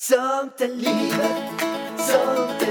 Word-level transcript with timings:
Sånt 0.00 0.60
är 0.60 0.68
livet, 0.68 1.60
sånt 1.98 2.62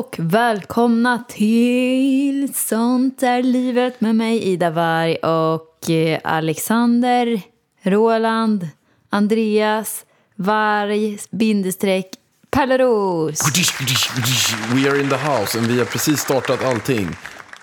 och 0.00 0.16
välkomna 0.18 1.24
till 1.28 2.54
Sånt 2.54 3.22
är 3.22 3.42
livet 3.42 4.00
med 4.00 4.16
mig 4.16 4.42
Ida 4.42 4.70
Varg 4.70 5.16
och 5.16 5.90
eh, 5.90 6.20
Alexander, 6.24 7.42
Roland, 7.82 8.68
Andreas, 9.10 10.04
Varg, 10.34 11.18
bindestreck, 11.30 12.06
Pelleros. 12.50 13.40
We 14.72 14.90
are 14.90 15.00
in 15.00 15.08
the 15.08 15.16
house 15.16 15.58
and 15.58 15.66
vi 15.66 15.78
har 15.78 15.86
precis 15.86 16.20
startat 16.20 16.64
allting. 16.64 17.08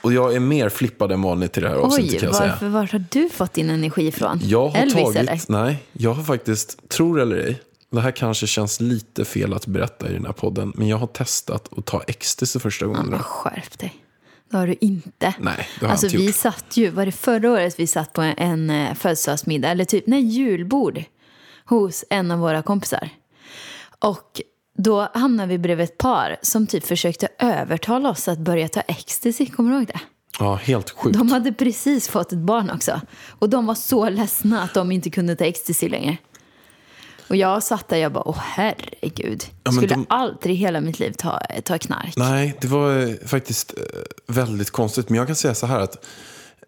Och 0.01 0.13
jag 0.13 0.35
är 0.35 0.39
mer 0.39 0.69
flippad 0.69 1.11
än 1.11 1.21
vanligt 1.21 1.53
till 1.53 1.63
det 1.63 1.69
här 1.69 1.75
avsnittet 1.75 2.13
Oj, 2.13 2.19
kan 2.19 2.27
jag 2.27 2.35
säga. 2.35 2.49
varför, 2.49 2.67
var 2.67 2.87
har 2.91 3.05
du 3.11 3.29
fått 3.29 3.53
din 3.53 3.69
energi 3.69 4.07
ifrån? 4.07 4.39
Jag 4.43 4.67
har 4.67 4.79
Elvis 4.79 4.95
tagit, 4.95 5.17
eller? 5.17 5.41
nej, 5.47 5.83
jag 5.93 6.13
har 6.13 6.23
faktiskt, 6.23 6.89
tror 6.89 7.21
eller 7.21 7.37
ej, 7.37 7.61
det 7.91 8.01
här 8.01 8.11
kanske 8.11 8.47
känns 8.47 8.81
lite 8.81 9.25
fel 9.25 9.53
att 9.53 9.67
berätta 9.67 10.09
i 10.09 10.13
den 10.13 10.25
här 10.25 10.33
podden, 10.33 10.73
men 10.75 10.87
jag 10.87 10.97
har 10.97 11.07
testat 11.07 11.77
att 11.77 11.85
ta 11.85 12.03
ecstasy 12.07 12.59
första 12.59 12.85
gången. 12.85 13.05
Men 13.05 13.19
skärp 13.19 13.79
dig. 13.79 13.95
Det 14.49 14.57
har 14.57 14.67
du 14.67 14.75
inte. 14.81 15.35
Nej, 15.39 15.67
det 15.79 15.85
har 15.85 15.87
jag 15.87 15.91
alltså, 15.91 16.05
inte 16.05 16.17
vi 16.17 16.25
gjort. 16.25 16.35
satt 16.35 16.77
ju, 16.77 16.89
var 16.89 17.05
det 17.05 17.11
förra 17.11 17.51
året 17.51 17.79
vi 17.79 17.87
satt 17.87 18.13
på 18.13 18.21
en, 18.21 18.37
en 18.37 18.69
eh, 18.69 18.93
födelsedagsmiddag, 18.93 19.69
eller 19.69 19.85
typ 19.85 20.07
nej, 20.07 20.21
julbord 20.21 21.03
hos 21.65 22.03
en 22.09 22.31
av 22.31 22.39
våra 22.39 22.61
kompisar. 22.61 23.09
Och 23.99 24.41
då 24.77 25.09
hamnade 25.13 25.49
vi 25.49 25.57
bredvid 25.57 25.83
ett 25.83 25.97
par 25.97 26.37
som 26.41 26.67
typ 26.67 26.85
försökte 26.85 27.27
övertala 27.39 28.09
oss 28.09 28.27
att 28.27 28.39
börja 28.39 28.67
ta 28.67 28.81
ecstasy. 28.81 29.45
Kommer 29.45 29.71
du 29.71 29.77
ihåg 29.77 29.87
det? 29.87 29.99
Ja, 30.39 30.55
helt 30.55 30.89
sjukt. 30.89 31.17
De 31.17 31.31
hade 31.31 31.53
precis 31.53 32.09
fått 32.09 32.31
ett 32.31 32.39
barn 32.39 32.69
också. 32.69 33.01
Och 33.29 33.49
de 33.49 33.65
var 33.65 33.75
så 33.75 34.09
ledsna 34.09 34.63
att 34.63 34.73
de 34.73 34.91
inte 34.91 35.09
kunde 35.09 35.35
ta 35.35 35.45
ecstasy 35.45 35.89
längre. 35.89 36.17
Och 37.27 37.35
jag 37.35 37.63
satt 37.63 37.87
där 37.87 37.95
och 37.97 38.01
jag 38.01 38.11
bara, 38.13 38.27
åh 38.27 38.37
herregud. 38.41 39.43
Ja, 39.49 39.51
men 39.63 39.73
Skulle 39.73 39.87
de- 39.95 40.05
aldrig 40.09 40.55
i 40.55 40.57
hela 40.57 40.81
mitt 40.81 40.99
liv 40.99 41.13
ta, 41.17 41.39
ta 41.63 41.77
knark. 41.77 42.13
Nej, 42.17 42.57
det 42.61 42.67
var 42.67 42.99
eh, 43.07 43.13
faktiskt 43.25 43.73
eh, 43.77 43.83
väldigt 44.27 44.71
konstigt. 44.71 45.09
Men 45.09 45.17
jag 45.17 45.27
kan 45.27 45.35
säga 45.35 45.55
så 45.55 45.65
här 45.65 45.79
att 45.79 46.05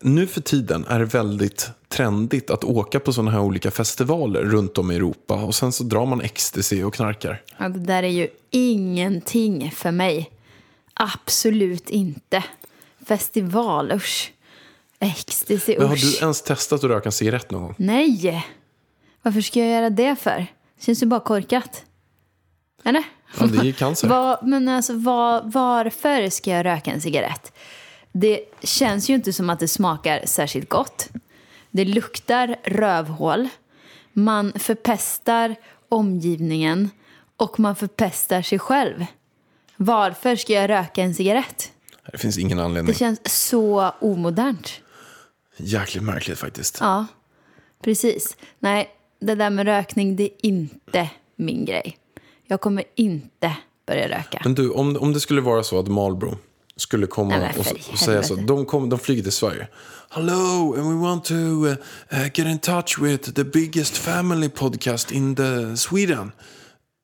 nu 0.01 0.27
för 0.27 0.41
tiden 0.41 0.85
är 0.85 0.99
det 0.99 1.05
väldigt 1.05 1.69
trendigt 1.87 2.49
att 2.49 2.63
åka 2.63 2.99
på 2.99 3.13
sådana 3.13 3.31
här 3.31 3.39
olika 3.39 3.71
festivaler 3.71 4.41
runt 4.41 4.77
om 4.77 4.91
i 4.91 4.95
Europa. 4.95 5.33
Och 5.33 5.55
sen 5.55 5.71
så 5.71 5.83
drar 5.83 6.05
man 6.05 6.21
ecstasy 6.21 6.83
och 6.83 6.93
knarkar. 6.93 7.41
Ja, 7.57 7.69
det 7.69 7.79
där 7.79 8.03
är 8.03 8.07
ju 8.07 8.27
ingenting 8.49 9.71
för 9.71 9.91
mig. 9.91 10.29
Absolut 10.93 11.89
inte. 11.89 12.43
Festival, 13.07 13.91
usch. 13.91 14.33
Ecstasy, 14.99 15.75
Men 15.77 15.87
har 15.87 15.93
usch. 15.95 16.01
du 16.01 16.17
ens 16.25 16.41
testat 16.41 16.83
att 16.83 16.89
röka 16.89 17.05
en 17.05 17.11
cigarett 17.11 17.51
någon 17.51 17.61
gång? 17.61 17.75
Nej! 17.77 18.45
Varför 19.29 19.41
ska 19.41 19.59
jag 19.59 19.69
göra 19.69 19.89
det 19.89 20.15
för? 20.15 20.45
Känns 20.79 21.03
ju 21.03 21.07
bara 21.07 21.19
korkat. 21.19 21.83
Eller? 22.83 23.03
Ja, 23.39 23.45
det 23.45 23.57
är 23.57 23.63
ju 23.63 23.73
cancer. 23.73 24.07
Vad- 24.09 24.47
men 24.47 24.67
alltså, 24.67 24.93
vad- 24.93 25.51
varför 25.51 26.29
ska 26.29 26.51
jag 26.51 26.65
röka 26.65 26.91
en 26.91 27.01
cigarett? 27.01 27.53
Det 28.11 28.39
känns 28.63 29.09
ju 29.09 29.13
inte 29.13 29.33
som 29.33 29.49
att 29.49 29.59
det 29.59 29.67
smakar 29.67 30.21
särskilt 30.25 30.69
gott. 30.69 31.09
Det 31.71 31.85
luktar 31.85 32.55
rövhål. 32.63 33.49
Man 34.13 34.53
förpestar 34.59 35.55
omgivningen 35.89 36.89
och 37.37 37.59
man 37.59 37.75
förpestar 37.75 38.41
sig 38.41 38.59
själv. 38.59 39.05
Varför 39.75 40.35
ska 40.35 40.53
jag 40.53 40.69
röka 40.69 41.01
en 41.01 41.15
cigarett? 41.15 41.71
Det 42.11 42.17
finns 42.17 42.37
ingen 42.37 42.57
Det 42.57 42.63
anledning. 42.63 42.95
känns 42.95 43.19
så 43.47 43.91
omodernt. 44.01 44.71
Jäkligt 45.57 46.03
märkligt 46.03 46.39
faktiskt. 46.39 46.77
Ja, 46.81 47.05
precis. 47.83 48.37
Nej, 48.59 48.89
det 49.19 49.35
där 49.35 49.49
med 49.49 49.65
rökning, 49.65 50.15
det 50.15 50.23
är 50.23 50.31
inte 50.41 51.09
min 51.35 51.65
grej. 51.65 51.97
Jag 52.47 52.61
kommer 52.61 52.83
inte 52.95 53.57
börja 53.87 54.09
röka. 54.09 54.41
Men 54.43 54.55
du, 54.55 54.69
om, 54.69 54.97
om 54.97 55.13
det 55.13 55.19
skulle 55.19 55.41
vara 55.41 55.63
så 55.63 55.79
att 55.79 55.87
Marlboro 55.87 56.37
skulle 56.75 57.07
komma 57.07 57.37
Nej, 57.37 57.53
och, 57.57 57.91
och 57.91 57.99
säga 57.99 58.23
så. 58.23 58.35
De, 58.35 58.65
kom, 58.65 58.89
de 58.89 58.99
flyger 58.99 59.23
till 59.23 59.31
Sverige. 59.31 59.67
Hello, 60.09 60.75
and 60.77 60.89
we 60.89 61.07
want 61.07 61.25
to 61.25 61.33
uh, 61.33 61.75
get 62.33 62.39
in 62.39 62.59
touch 62.59 62.99
with 62.99 63.31
the 63.31 63.43
biggest 63.43 63.97
family 63.97 64.49
podcast 64.49 65.11
in 65.11 65.35
the 65.35 65.77
Sweden. 65.77 66.31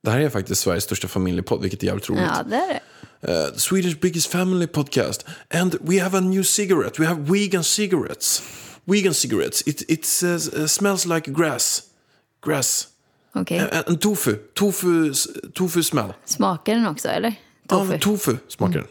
Det 0.04 0.12
här 0.12 0.20
är 0.20 0.30
faktiskt 0.30 0.62
Sveriges 0.62 0.84
största 0.84 1.08
familjepodd, 1.08 1.62
vilket 1.62 1.84
är 1.84 1.88
jävligt 1.88 2.10
roligt. 2.10 2.24
Ja, 2.24 2.44
det 2.44 2.56
är 2.56 2.68
det. 2.68 2.82
Uh, 3.28 3.56
Swedish 3.56 4.00
biggest 4.00 4.28
family 4.28 4.68
podcast. 4.68 5.26
And 5.54 5.76
we 5.82 6.02
have 6.02 6.18
a 6.18 6.22
new 6.22 6.44
cigarette. 6.44 7.02
We 7.02 7.08
have 7.08 7.22
vegan 7.22 7.64
cigarettes. 7.64 8.44
Vegan 8.84 9.14
cigarettes. 9.14 9.68
It, 9.68 9.92
it 9.92 10.06
says, 10.06 10.54
uh, 10.54 10.68
smells 10.68 11.06
like 11.06 11.32
grass. 11.32 11.82
Grass. 12.46 12.88
Okej. 13.34 13.60
And, 13.60 13.72
and 13.88 14.02
tofu. 14.02 14.36
Tofu, 14.54 15.14
tofu 15.54 15.84
smell. 15.84 16.14
Smakar 16.26 16.74
den 16.76 16.88
också, 16.88 17.08
eller? 17.08 17.30
Ja, 17.30 17.70
Tofu. 17.70 17.90
men 17.90 18.00
tofu 18.00 18.38
smakar 18.48 18.74
den. 18.74 18.88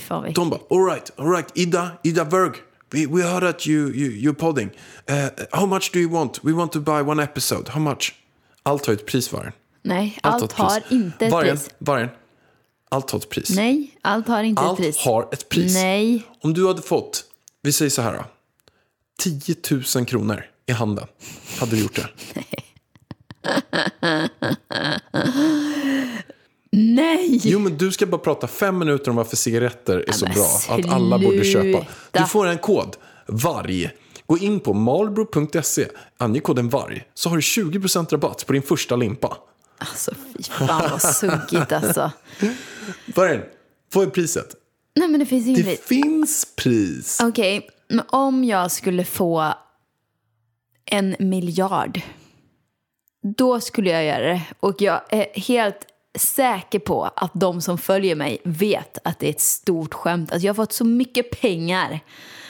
Fan 0.00 0.22
vad 0.22 0.34
De 0.34 0.50
bara, 0.50 0.60
all 0.70 0.86
right, 0.86 1.10
all 1.16 1.30
right, 1.30 1.48
Ida, 1.54 1.90
Ida 2.02 2.24
Berg, 2.24 2.52
we, 2.90 3.06
we 3.06 3.22
heard 3.22 3.42
that 3.42 3.66
you, 3.66 3.90
you, 3.90 4.10
you're 4.12 4.34
podding. 4.34 4.70
Uh, 5.10 5.28
how 5.52 5.66
much 5.66 5.92
do 5.92 5.98
you 5.98 6.10
want? 6.12 6.40
We 6.44 6.52
want 6.52 6.72
to 6.72 6.80
buy 6.80 7.00
one 7.00 7.22
episode. 7.22 7.68
How 7.68 7.80
much? 7.80 8.12
Allt 8.62 8.86
har 8.86 8.94
ett 8.94 9.06
pris, 9.06 9.32
Vargen. 9.32 9.52
Nej, 9.82 10.18
Allt 10.22 10.42
allt 10.42 10.52
har 10.52 10.80
pris. 10.80 10.92
inte 10.92 11.26
ett 11.26 11.32
Vargen, 11.32 11.56
pris. 11.56 11.70
Vargen. 11.78 12.08
Allt 12.88 13.10
har 13.10 13.18
ett 13.18 13.28
pris. 13.30 13.50
Nej, 13.50 13.98
allt 14.02 14.28
har 14.28 14.42
inte 14.42 14.62
Allt 14.62 14.80
ett 14.80 14.84
pris. 14.86 14.98
har 15.04 15.28
ett 15.32 15.48
pris. 15.48 15.74
Nej. 15.74 16.26
Om 16.40 16.54
du 16.54 16.66
hade 16.66 16.82
fått, 16.82 17.24
vi 17.62 17.72
säger 17.72 17.90
så 17.90 18.02
här 18.02 18.12
då, 18.12 18.24
10 19.18 19.56
000 19.96 20.06
kronor 20.06 20.44
i 20.66 20.72
handen, 20.72 21.06
hade 21.60 21.76
du 21.76 21.82
gjort 21.82 21.94
det? 21.96 22.08
Nej! 22.34 22.46
Jo, 27.42 27.58
men 27.58 27.78
du 27.78 27.92
ska 27.92 28.06
bara 28.06 28.18
prata 28.18 28.46
fem 28.46 28.78
minuter 28.78 29.10
om 29.10 29.16
varför 29.16 29.36
cigaretter 29.36 30.04
är 30.08 30.12
så 30.12 30.26
bra. 30.26 30.76
Att 30.76 30.92
alla 30.92 31.18
borde 31.18 31.44
köpa. 31.44 31.86
Du 32.12 32.26
får 32.26 32.46
en 32.46 32.58
kod. 32.58 32.96
VARG. 33.26 33.90
Gå 34.26 34.38
in 34.38 34.60
på 34.60 34.74
malbro.se. 34.74 35.88
Ange 36.18 36.40
koden 36.40 36.68
VARG. 36.68 37.04
Så 37.14 37.28
har 37.28 37.36
du 37.36 37.40
20% 37.40 38.10
rabatt 38.10 38.46
på 38.46 38.52
din 38.52 38.62
första 38.62 38.96
limpa. 38.96 39.36
Alltså, 39.78 40.14
fy 40.14 40.42
fan 40.42 40.90
vad 40.90 41.02
sunkigt 41.02 41.72
alltså. 41.72 42.10
Vargen, 43.14 43.42
vad 43.92 44.06
är 44.06 44.10
priset? 44.10 44.54
Nej, 44.96 45.08
men 45.08 45.20
det 45.20 45.26
finns 45.26 45.46
inget 45.46 45.64
Det 45.64 45.84
finns 45.84 46.46
pris. 46.56 47.20
Okej, 47.22 47.68
men 47.88 48.04
om 48.08 48.44
jag 48.44 48.70
skulle 48.70 49.04
få 49.04 49.54
en 50.86 51.16
miljard, 51.18 52.00
då 53.24 53.60
skulle 53.60 53.90
jag 53.90 54.04
göra 54.04 54.32
det. 54.32 54.42
Och 54.60 54.82
jag 54.82 55.00
är 55.08 55.40
helt 55.40 55.86
säker 56.18 56.78
på 56.78 57.04
att 57.04 57.30
de 57.34 57.60
som 57.60 57.78
följer 57.78 58.14
mig 58.14 58.38
vet 58.44 58.98
att 59.04 59.18
det 59.18 59.26
är 59.26 59.30
ett 59.30 59.40
stort 59.40 59.94
skämt. 59.94 60.32
Alltså 60.32 60.46
jag 60.46 60.54
har 60.54 60.64
fått 60.64 60.72
så 60.72 60.84
mycket 60.84 61.40
pengar 61.40 62.00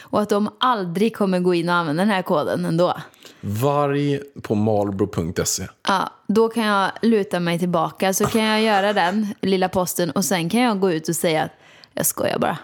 och 0.01 0.21
att 0.23 0.29
de 0.29 0.51
aldrig 0.61 1.17
kommer 1.17 1.41
gå 1.41 1.55
in 1.55 1.69
och 1.69 1.75
använda 1.75 2.03
den 2.03 2.11
här 2.11 2.23
koden 2.23 2.65
ändå. 2.65 2.97
Varg 3.41 4.21
på 4.43 4.55
malbro.se. 4.55 5.67
Ja, 5.89 6.11
då 6.29 6.49
kan 6.49 6.65
jag 6.65 6.91
luta 7.03 7.41
mig 7.41 7.59
tillbaka 7.59 8.15
så 8.15 8.27
kan 8.27 8.43
jag 8.43 8.63
göra 8.63 8.93
den 8.93 9.35
lilla 9.41 9.69
posten 9.69 10.11
och 10.11 10.25
sen 10.25 10.49
kan 10.51 10.61
jag 10.61 10.81
gå 10.81 10.93
ut 10.93 11.09
och 11.09 11.17
säga 11.17 11.43
att 11.43 11.53
jag 11.93 12.07
skojar 12.07 12.39
bara. 12.39 12.59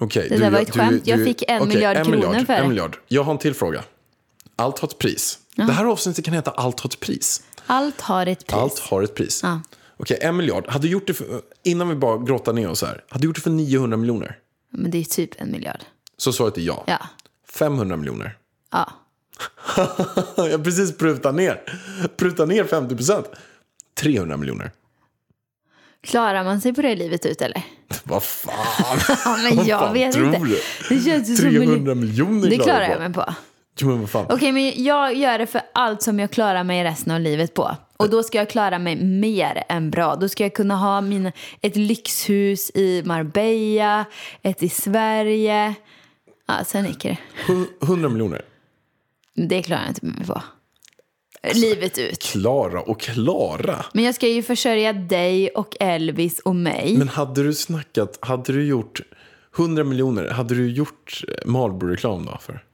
Okej, 0.00 0.26
Det 0.28 0.36
där 0.36 0.50
var 0.50 0.58
ett 0.58 0.74
skämt. 0.74 1.06
Jag 1.06 1.24
fick 1.24 1.42
en 1.48 1.68
miljard 1.68 2.04
kronor 2.04 2.34
för 2.34 2.46
det. 2.46 2.54
En 2.54 2.68
miljard. 2.68 2.96
Jag 3.08 3.22
har 3.22 3.32
en 3.32 3.38
till 3.38 3.54
fråga. 3.54 3.84
Allt 4.56 4.78
har 4.78 4.88
ett 4.88 4.98
pris. 4.98 5.38
Det 5.56 5.72
här 5.72 5.84
avsnittet 5.84 6.24
kan 6.24 6.34
heta 6.34 6.50
Allt 6.50 6.80
har 6.80 6.88
ett 6.88 7.00
pris. 7.00 7.42
Allt 7.66 8.00
har 8.00 8.26
ett 8.26 8.46
pris. 8.46 8.54
Allt 8.58 8.78
har 8.78 9.02
ett 9.02 9.14
pris. 9.14 9.40
Ja. 9.42 9.60
Okej, 9.96 10.18
en 10.20 10.36
miljard. 10.36 10.68
Hade 10.68 10.86
du 10.86 10.92
gjort 10.92 11.06
det 11.06 11.14
för, 11.14 11.26
innan 11.62 11.88
vi 11.88 11.94
bara 11.94 12.18
grottar 12.18 12.52
ner 12.52 12.70
oss 12.70 12.82
här. 12.82 13.04
Hade 13.08 13.22
du 13.22 13.26
gjort 13.26 13.36
det 13.36 13.42
för 13.42 13.50
900 13.50 13.96
miljoner? 13.96 14.38
Men 14.70 14.90
det 14.90 14.98
är 14.98 15.04
typ 15.04 15.30
en 15.40 15.50
miljard. 15.52 15.80
Så 16.16 16.32
svaret 16.32 16.58
är 16.58 16.62
ja. 16.62 16.84
Ja. 16.86 16.98
500 17.48 17.96
miljoner. 17.96 18.36
Ja. 18.72 18.92
jag 20.36 20.64
precis 20.64 20.98
prutat 20.98 21.34
ner. 21.34 21.62
Prutat 22.16 22.48
ner 22.48 22.64
50 22.64 22.96
procent. 22.96 23.26
300 23.94 24.36
miljoner. 24.36 24.70
Klarar 26.00 26.44
man 26.44 26.60
sig 26.60 26.74
på 26.74 26.82
det 26.82 26.96
livet 26.96 27.26
ut 27.26 27.42
eller? 27.42 27.62
Vad 28.04 28.22
fan. 28.22 28.98
Ja, 29.24 29.36
men 29.42 29.66
jag 29.66 29.92
vet 29.92 30.16
inte. 30.16 30.38
du? 30.38 30.58
Det 30.88 31.00
känns 31.02 31.28
ju 31.28 31.36
som 31.36 31.50
300 31.50 31.94
miljoner 31.94 32.50
Det 32.50 32.56
klarar 32.58 32.88
jag 32.88 32.98
mig 32.98 33.12
på. 33.12 33.34
Jo, 33.80 33.88
men 33.88 34.00
vad 34.00 34.10
fan. 34.10 34.26
Okej, 34.28 34.52
men 34.52 34.84
jag 34.84 35.14
gör 35.14 35.38
det 35.38 35.46
för 35.46 35.60
allt 35.74 36.02
som 36.02 36.18
jag 36.18 36.30
klarar 36.30 36.64
mig 36.64 36.84
resten 36.84 37.12
av 37.12 37.20
livet 37.20 37.54
på. 37.54 37.76
Och 37.96 38.10
då 38.10 38.22
ska 38.22 38.38
jag 38.38 38.50
klara 38.50 38.78
mig 38.78 38.96
mer 39.04 39.64
än 39.68 39.90
bra. 39.90 40.16
Då 40.16 40.28
ska 40.28 40.42
jag 40.44 40.54
kunna 40.54 40.76
ha 40.76 41.00
mina, 41.00 41.32
ett 41.60 41.76
lyxhus 41.76 42.70
i 42.74 43.02
Marbella, 43.04 44.04
ett 44.42 44.62
i 44.62 44.68
Sverige. 44.68 45.74
Ja, 46.48 46.54
sen 46.64 46.86
räcker 46.86 47.08
det. 47.08 47.52
Hu- 47.52 47.66
100 47.82 48.08
miljoner. 48.08 48.42
Det 49.34 49.62
klarar 49.62 49.80
jag 49.82 49.90
inte 49.90 50.06
mig 50.06 50.26
på. 50.26 50.42
Livet 51.54 51.98
ut. 51.98 52.22
Klara 52.22 52.80
och 52.80 53.00
Klara. 53.00 53.84
Men 53.92 54.04
jag 54.04 54.14
ska 54.14 54.28
ju 54.28 54.42
försörja 54.42 54.92
dig 54.92 55.48
och 55.48 55.76
Elvis 55.80 56.38
och 56.38 56.56
mig. 56.56 56.94
Men 56.98 57.08
hade 57.08 57.42
du 57.42 57.54
snackat, 57.54 58.18
hade 58.20 58.52
du 58.52 58.64
gjort 58.66 59.00
100 59.58 59.84
miljoner, 59.84 60.28
hade 60.28 60.54
du 60.54 60.70
gjort 60.70 61.22
eh, 61.28 61.34
Marlboro-reklam 61.50 62.26
då 62.26 62.38
för? 62.40 62.64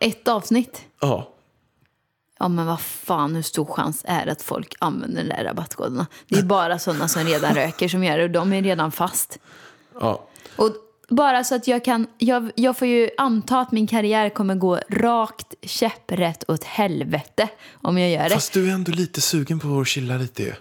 Ett 0.00 0.28
avsnitt. 0.28 0.82
Ja. 1.00 1.28
Ja 2.38 2.48
men 2.48 2.66
vad 2.66 2.80
fan, 2.80 3.34
hur 3.34 3.42
stor 3.42 3.64
chans 3.64 4.02
är 4.04 4.26
det 4.26 4.32
att 4.32 4.42
folk 4.42 4.74
använder 4.78 5.22
de 5.22 5.28
där 5.28 5.44
rabattkoderna? 5.44 6.06
Det 6.28 6.38
är 6.38 6.42
bara 6.42 6.78
sådana 6.78 7.08
som 7.08 7.24
redan 7.24 7.54
röker 7.54 7.88
som 7.88 8.04
gör 8.04 8.18
det 8.18 8.24
och 8.24 8.30
de 8.30 8.52
är 8.52 8.62
redan 8.62 8.92
fast. 8.92 9.38
ja. 10.00 10.26
Och 10.56 10.70
bara 11.08 11.44
så 11.44 11.54
att 11.54 11.66
jag 11.66 11.84
kan, 11.84 12.06
jag, 12.18 12.50
jag 12.54 12.76
får 12.78 12.88
ju 12.88 13.10
anta 13.18 13.60
att 13.60 13.72
min 13.72 13.86
karriär 13.86 14.28
kommer 14.28 14.54
gå 14.54 14.80
rakt 14.88 15.54
käpprätt 15.62 16.50
åt 16.50 16.64
helvete 16.64 17.48
om 17.72 17.98
jag 17.98 18.10
gör 18.10 18.24
det. 18.24 18.30
Fast 18.30 18.52
du 18.52 18.70
är 18.70 18.74
ändå 18.74 18.92
lite 18.92 19.20
sugen 19.20 19.60
på 19.60 19.80
att 19.80 19.88
chilla 19.88 20.16
lite 20.16 20.42
ju. 20.42 20.52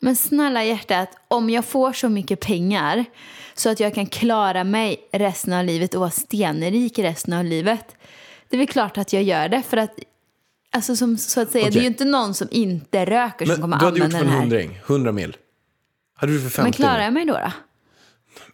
Men 0.00 0.16
snälla 0.16 0.64
hjärtat, 0.64 1.08
om 1.28 1.50
jag 1.50 1.64
får 1.64 1.92
så 1.92 2.08
mycket 2.08 2.40
pengar 2.40 3.04
så 3.54 3.70
att 3.70 3.80
jag 3.80 3.94
kan 3.94 4.06
klara 4.06 4.64
mig 4.64 5.08
resten 5.12 5.52
av 5.52 5.64
livet 5.64 5.94
och 5.94 6.00
vara 6.00 6.10
stenrik 6.10 6.98
resten 6.98 7.34
av 7.34 7.44
livet. 7.44 7.96
Det 8.48 8.56
är 8.56 8.58
väl 8.58 8.66
klart 8.68 8.98
att 8.98 9.12
jag 9.12 9.22
gör 9.22 9.48
det 9.48 9.62
för 9.62 9.76
att, 9.76 9.98
alltså 10.72 10.96
som, 10.96 11.18
så 11.18 11.40
att 11.40 11.50
säga, 11.50 11.70
det 11.70 11.78
är 11.78 11.80
ju 11.80 11.86
inte 11.86 12.04
någon 12.04 12.34
som 12.34 12.48
inte 12.50 13.04
röker 13.04 13.46
som 13.46 13.52
Men 13.52 13.60
kommer 13.60 13.78
du 13.78 13.84
hade 13.84 13.98
gjort 13.98 14.04
använda 14.04 14.18
för 14.18 14.24
den 14.24 14.34
en 14.34 14.50
här. 14.50 14.58
hundring, 14.60 14.80
100 14.86 15.12
mil. 15.12 15.36
Hade 16.14 16.32
du 16.32 16.40
för 16.40 16.48
50 16.48 16.62
Men 16.62 16.72
klarar 16.72 17.02
jag 17.04 17.12
mig 17.12 17.24
då? 17.24 17.32
då? 17.32 17.52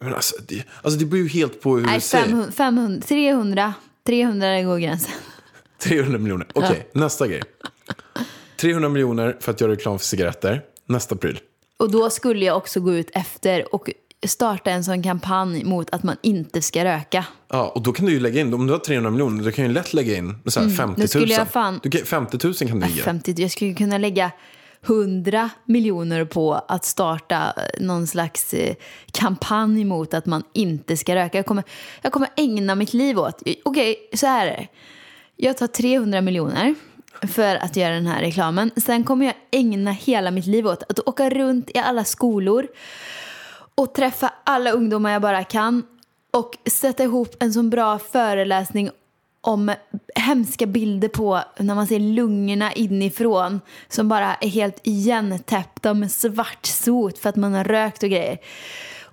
Men 0.00 0.14
alltså 0.14 0.36
det, 0.48 0.64
alltså 0.82 0.98
det 1.00 1.06
beror 1.06 1.22
ju 1.22 1.28
helt 1.28 1.60
på 1.60 1.76
hur 1.76 1.86
Nej, 1.86 1.94
du 1.94 2.00
säger. 2.00 2.24
500, 2.24 2.52
500, 2.52 3.02
300, 3.08 3.74
300 4.06 4.62
går 4.62 4.78
gränsen. 4.78 5.12
300 5.78 6.18
miljoner. 6.18 6.46
Okej, 6.54 6.88
nästa 6.92 7.26
grej. 7.28 7.42
300 8.56 8.88
miljoner 8.88 9.36
för 9.40 9.52
att 9.52 9.60
göra 9.60 9.72
reklam 9.72 9.98
för 9.98 10.06
cigaretter. 10.06 10.62
Nästa 10.86 11.16
pryl. 11.16 11.40
Och 11.76 11.90
då 11.90 12.10
skulle 12.10 12.44
jag 12.44 12.56
också 12.56 12.80
gå 12.80 12.94
ut 12.94 13.10
efter 13.12 13.74
och 13.74 13.90
starta 14.28 14.70
en 14.70 14.84
sån 14.84 15.02
kampanj 15.02 15.64
mot 15.64 15.90
att 15.90 16.02
man 16.02 16.16
inte 16.22 16.62
ska 16.62 16.84
röka. 16.84 17.24
Ja, 17.48 17.72
och 17.74 17.82
då 17.82 17.92
kan 17.92 18.06
du 18.06 18.12
ju 18.12 18.20
lägga 18.20 18.40
in, 18.40 18.54
om 18.54 18.66
du 18.66 18.72
har 18.72 18.80
300 18.80 19.10
miljoner, 19.10 19.44
då 19.44 19.50
kan 19.50 19.62
du 19.64 19.68
ju 19.68 19.74
lätt 19.74 19.94
lägga 19.94 20.16
in 20.16 20.38
så 20.46 20.60
här 20.60 20.68
50 20.68 20.82
000. 20.84 20.94
då 21.00 21.06
skulle 21.08 21.34
jag 21.34 21.48
fan- 21.48 21.80
Du 21.82 21.90
kan, 21.90 22.06
50 22.06 22.38
000 22.46 22.54
kan 22.54 22.80
du 22.80 22.86
ge. 22.88 23.02
50, 23.02 23.34
jag 23.42 23.50
skulle 23.50 23.74
kunna 23.74 23.98
lägga 23.98 24.30
100 24.86 25.50
miljoner 25.64 26.24
på 26.24 26.54
att 26.54 26.84
starta 26.84 27.36
eh, 27.56 27.84
någon 27.84 28.06
slags 28.06 28.54
eh, 28.54 28.74
kampanj 29.12 29.84
mot 29.84 30.14
att 30.14 30.26
man 30.26 30.42
inte 30.52 30.96
ska 30.96 31.14
röka. 31.14 31.38
Jag 31.38 31.46
kommer, 31.46 31.64
jag 32.02 32.12
kommer 32.12 32.28
ägna 32.36 32.74
mitt 32.74 32.94
liv 32.94 33.18
åt... 33.18 33.42
Okej, 33.64 33.96
så 34.14 34.26
här 34.26 34.46
är 34.46 34.50
det. 34.50 34.66
Jag 35.36 35.56
tar 35.58 35.66
300 35.66 36.20
miljoner 36.20 36.74
för 37.28 37.56
att 37.56 37.76
göra 37.76 37.94
den 37.94 38.06
här 38.06 38.20
reklamen. 38.20 38.70
Sen 38.76 39.04
kommer 39.04 39.26
jag 39.26 39.34
ägna 39.50 39.90
hela 39.92 40.30
mitt 40.30 40.46
liv 40.46 40.66
åt 40.66 40.82
att 40.88 40.98
åka 41.08 41.30
runt 41.30 41.70
i 41.74 41.78
alla 41.78 42.04
skolor 42.04 42.66
och 43.74 43.94
träffa 43.94 44.32
alla 44.44 44.70
ungdomar 44.70 45.10
jag 45.10 45.22
bara 45.22 45.44
kan 45.44 45.82
och 46.30 46.56
sätta 46.66 47.04
ihop 47.04 47.36
en 47.40 47.52
så 47.52 47.62
bra 47.62 47.98
föreläsning 47.98 48.90
om 49.40 49.72
hemska 50.14 50.66
bilder 50.66 51.08
på 51.08 51.40
när 51.58 51.74
man 51.74 51.86
ser 51.86 51.98
lungorna 51.98 52.72
inifrån 52.72 53.60
som 53.88 54.08
bara 54.08 54.34
är 54.34 54.48
helt 54.48 54.80
igentäppta 54.82 55.94
med 55.94 56.12
svart 56.12 56.66
sot 56.66 57.18
för 57.18 57.28
att 57.28 57.36
man 57.36 57.54
har 57.54 57.64
rökt 57.64 58.02
och 58.02 58.08
grejer. 58.08 58.38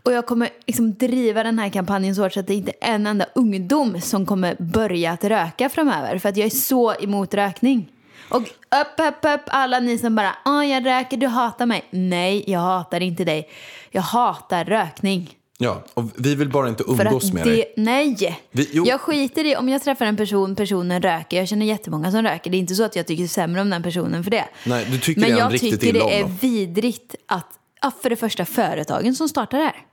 Och 0.03 0.11
jag 0.11 0.25
kommer 0.25 0.49
liksom 0.67 0.93
driva 0.93 1.43
den 1.43 1.59
här 1.59 1.69
kampanjen 1.69 2.15
så 2.15 2.21
hårt 2.21 2.33
så 2.33 2.39
att 2.39 2.47
det 2.47 2.53
inte 2.53 2.73
är 2.81 2.95
en 2.95 3.07
enda 3.07 3.25
ungdom 3.35 4.01
som 4.01 4.25
kommer 4.25 4.55
börja 4.59 5.11
att 5.11 5.23
röka 5.23 5.69
framöver 5.69 6.17
för 6.17 6.29
att 6.29 6.37
jag 6.37 6.45
är 6.45 6.49
så 6.49 6.93
emot 6.93 7.33
rökning. 7.33 7.91
Och 8.31 8.41
upp, 8.41 9.07
upp, 9.07 9.25
upp 9.35 9.41
alla 9.47 9.79
ni 9.79 9.97
som 9.97 10.15
bara 10.15 10.35
ah, 10.45 10.63
jag 10.63 10.85
röker, 10.85 11.17
du 11.17 11.27
hatar 11.27 11.65
mig. 11.65 11.83
Nej, 11.89 12.43
jag 12.47 12.59
hatar 12.59 13.01
inte 13.01 13.23
dig. 13.25 13.49
Jag 13.91 14.01
hatar 14.01 14.65
rökning. 14.65 15.37
Ja, 15.57 15.83
och 15.93 16.03
vi 16.17 16.35
vill 16.35 16.49
bara 16.49 16.69
inte 16.69 16.83
umgås 16.87 17.33
med 17.33 17.45
det, 17.45 17.51
dig. 17.51 17.73
nej, 17.77 18.37
Vi- 18.51 18.81
jag 18.85 19.01
skiter 19.01 19.45
i 19.45 19.55
om 19.55 19.69
jag 19.69 19.83
träffar 19.83 20.05
en 20.05 20.17
person, 20.17 20.55
personen 20.55 21.01
röker. 21.01 21.37
Jag 21.37 21.47
känner 21.47 21.65
jättemånga 21.65 22.11
som 22.11 22.23
röker. 22.23 22.51
Det 22.51 22.57
är 22.57 22.59
inte 22.59 22.75
så 22.75 22.83
att 22.83 22.95
jag 22.95 23.07
tycker 23.07 23.27
sämre 23.27 23.61
om 23.61 23.69
den 23.69 23.83
personen 23.83 24.23
för 24.23 24.31
det. 24.31 24.45
Nej, 24.65 24.87
du 24.91 24.99
tycker 24.99 25.21
Men 25.21 25.29
jag 25.29 25.59
tycker 25.59 25.93
det 25.93 26.19
är 26.19 26.27
vidrigt 26.41 27.15
att, 27.25 27.47
ja, 27.81 27.91
för 28.01 28.09
det 28.09 28.15
första 28.15 28.45
företagen 28.45 29.15
som 29.15 29.29
startar 29.29 29.57
det 29.57 29.63
här. 29.63 29.85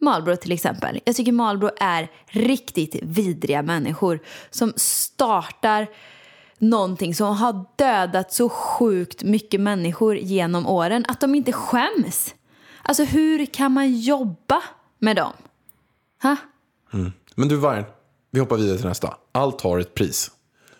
Marlboro 0.00 0.36
till 0.36 0.52
exempel. 0.52 1.00
Jag 1.04 1.16
tycker 1.16 1.32
Marlboro 1.32 1.70
är 1.80 2.08
riktigt 2.26 2.96
vidriga 3.02 3.62
människor 3.62 4.20
som 4.50 4.72
startar 4.76 5.86
någonting 6.62 7.14
som 7.14 7.36
har 7.36 7.64
dödat 7.76 8.32
så 8.32 8.48
sjukt 8.48 9.22
mycket 9.22 9.60
människor 9.60 10.16
genom 10.16 10.66
åren 10.66 11.04
att 11.08 11.20
de 11.20 11.34
inte 11.34 11.52
skäms. 11.52 12.34
Alltså 12.82 13.04
hur 13.04 13.46
kan 13.46 13.72
man 13.72 14.00
jobba 14.00 14.62
med 14.98 15.16
dem? 15.16 15.32
Ha? 16.22 16.36
Men 17.34 17.48
du 17.48 17.56
Vargen, 17.56 17.84
vi 18.30 18.40
hoppar 18.40 18.56
vidare 18.56 18.76
till 18.78 18.86
nästa. 18.88 19.16
Allt 19.32 19.60
har 19.60 19.78
ett 19.78 19.94
pris. 19.94 20.30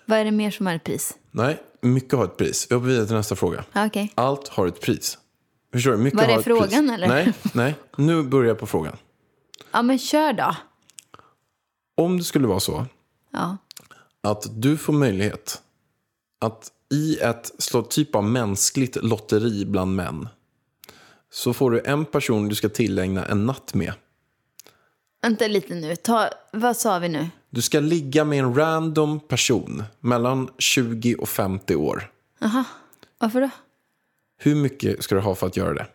Vad 0.07 0.19
är 0.19 0.25
det 0.25 0.31
mer 0.31 0.51
som 0.51 0.67
har 0.67 0.75
ett 0.75 0.85
pris? 0.85 1.15
Nej, 1.31 1.63
mycket 1.81 2.13
har 2.19 2.25
ett 2.25 2.37
pris. 2.37 2.67
Vi 2.71 2.75
hoppar 2.75 2.87
vidare 2.89 3.07
till 3.07 3.17
nästa 3.17 3.37
fråga. 3.37 3.65
Okej. 3.75 4.13
Allt 4.15 4.49
har 4.49 4.67
ett 4.67 4.81
pris. 4.81 5.19
Förstår 5.73 5.91
du? 5.91 5.97
Mycket 5.97 6.21
Var 6.21 6.27
det 6.27 6.33
har 6.33 6.39
ett 6.39 6.45
frågan, 6.45 6.69
pris. 6.69 6.79
eller? 6.91 7.09
Nej, 7.09 7.33
nej. 7.55 7.75
Nu 7.97 8.23
börjar 8.23 8.49
jag 8.49 8.59
på 8.59 8.67
frågan. 8.67 8.97
Ja 9.73 9.83
men 9.83 9.99
kör 9.99 10.33
då. 10.33 10.57
Om 11.95 12.19
det 12.19 12.25
skulle 12.25 12.47
vara 12.47 12.61
så 12.61 12.87
Ja. 13.31 13.57
att 14.23 14.47
du 14.63 14.77
får 14.77 14.93
möjlighet 14.93 15.63
att 16.43 16.73
i 16.91 17.19
ett 17.19 17.51
typ 17.91 18.15
av 18.15 18.25
mänskligt 18.25 18.97
lotteri 18.97 19.65
bland 19.65 19.97
män 19.97 20.29
så 21.31 21.53
får 21.53 21.71
du 21.71 21.83
en 21.85 22.05
person 22.05 22.49
du 22.49 22.55
ska 22.55 22.69
tillägna 22.69 23.27
en 23.27 23.47
natt 23.47 23.75
med. 23.75 23.93
Vänta 25.23 25.47
lite 25.47 25.75
nu. 25.75 25.97
Ta, 25.97 26.29
vad 26.53 26.77
sa 26.77 26.99
vi 26.99 27.09
nu? 27.09 27.29
Du 27.51 27.63
ska 27.63 27.81
ligga 27.81 28.25
med 28.25 28.39
en 28.39 28.55
random 28.55 29.21
person 29.21 29.83
mellan 30.01 30.51
20 30.59 31.15
och 31.15 31.29
50 31.29 31.75
år. 31.77 32.11
Varför 33.19 33.41
då? 33.41 33.51
Hur 34.39 34.55
mycket 34.55 35.05
ska 35.05 35.15
du 35.15 35.21
ha 35.21 35.35
för 35.35 35.47
att 35.47 35.57
göra 35.57 35.75
det? 35.75 35.87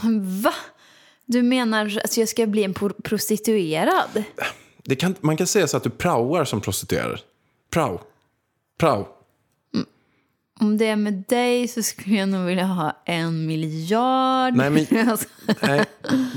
Va? 0.42 0.54
Du 1.26 1.42
menar 1.42 2.00
att 2.04 2.16
jag 2.16 2.28
ska 2.28 2.46
bli 2.46 2.64
en 2.64 2.74
prostituerad? 3.04 4.24
kan, 4.98 5.14
man 5.20 5.36
kan 5.36 5.46
säga 5.46 5.66
så 5.66 5.76
att 5.76 5.82
du 5.82 5.90
praoar 5.90 6.44
som 6.44 6.60
prostituerad. 6.60 7.20
Prao. 7.70 8.00
Prao. 8.78 9.19
Om 10.60 10.78
det 10.78 10.86
är 10.86 10.96
med 10.96 11.24
dig 11.28 11.68
så 11.68 11.82
skulle 11.82 12.16
jag 12.16 12.28
nog 12.28 12.46
vilja 12.46 12.64
ha 12.64 13.02
en 13.04 13.46
miljard. 13.46 14.54
Nej, 14.56 14.70
men- 14.70 15.08
Alltså, 15.10 15.28
Nej, 15.62 15.84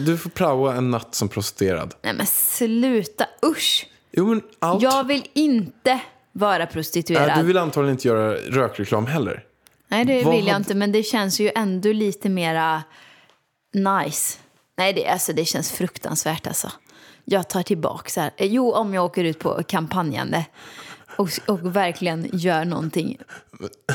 du 0.05 0.17
får 0.17 0.29
praoa 0.29 0.75
en 0.75 0.91
natt 0.91 1.15
som 1.15 1.29
prostituerad. 1.29 1.93
Nej 2.03 2.13
men 2.13 2.25
sluta, 2.25 3.25
usch. 3.45 3.87
Jo, 4.11 4.27
men 4.27 4.41
allt... 4.59 4.81
Jag 4.83 5.03
vill 5.03 5.27
inte 5.33 5.99
vara 6.31 6.65
prostituerad. 6.65 7.29
Äh, 7.29 7.37
du 7.37 7.43
vill 7.43 7.57
antagligen 7.57 7.95
inte 7.95 8.07
göra 8.07 8.33
rökreklam 8.33 9.05
heller. 9.05 9.43
Nej 9.87 10.05
det 10.05 10.23
Vad 10.23 10.35
vill 10.35 10.45
jag 10.45 10.53
hade- 10.53 10.61
inte 10.61 10.75
men 10.75 10.91
det 10.91 11.03
känns 11.03 11.39
ju 11.39 11.51
ändå 11.55 11.91
lite 11.91 12.29
mera 12.29 12.83
nice. 13.73 14.37
Nej 14.77 14.93
det, 14.93 15.07
alltså, 15.07 15.33
det 15.33 15.45
känns 15.45 15.71
fruktansvärt 15.71 16.47
alltså. 16.47 16.71
Jag 17.25 17.49
tar 17.49 17.63
tillbaka 17.63 18.09
så 18.09 18.21
här. 18.21 18.31
Eh, 18.37 18.47
Jo 18.47 18.71
om 18.73 18.93
jag 18.93 19.05
åker 19.05 19.23
ut 19.23 19.39
på 19.39 19.63
kampanjande 19.67 20.45
och, 21.15 21.29
och 21.47 21.75
verkligen 21.75 22.29
gör 22.33 22.65
någonting 22.65 23.17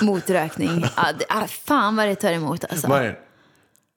mot 0.03 0.31
rökning. 0.31 0.85
Ah, 0.95 1.13
det, 1.13 1.25
ah, 1.29 1.47
fan 1.47 1.97
vad 1.97 2.09
det 2.09 2.15
tar 2.15 2.33
emot 2.33 2.65
alltså. 2.65 2.89
Vargen, 2.89 3.15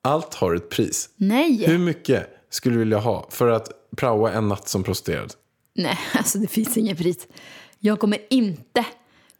allt 0.02 0.34
har 0.34 0.54
ett 0.54 0.70
pris. 0.70 1.08
Nej. 1.16 1.64
Hur 1.66 1.78
mycket 1.78 2.26
skulle 2.50 2.74
du 2.74 2.78
vilja 2.78 2.98
ha 2.98 3.26
för 3.30 3.48
att 3.48 3.68
praoa 3.96 4.32
en 4.32 4.48
natt 4.48 4.68
som 4.68 4.84
prostituerad? 4.84 5.34
Nej, 5.74 5.98
alltså 6.14 6.38
det 6.38 6.46
finns 6.46 6.76
ingen 6.76 6.96
pris. 6.96 7.26
Jag 7.78 8.00
kommer 8.00 8.18
inte 8.30 8.84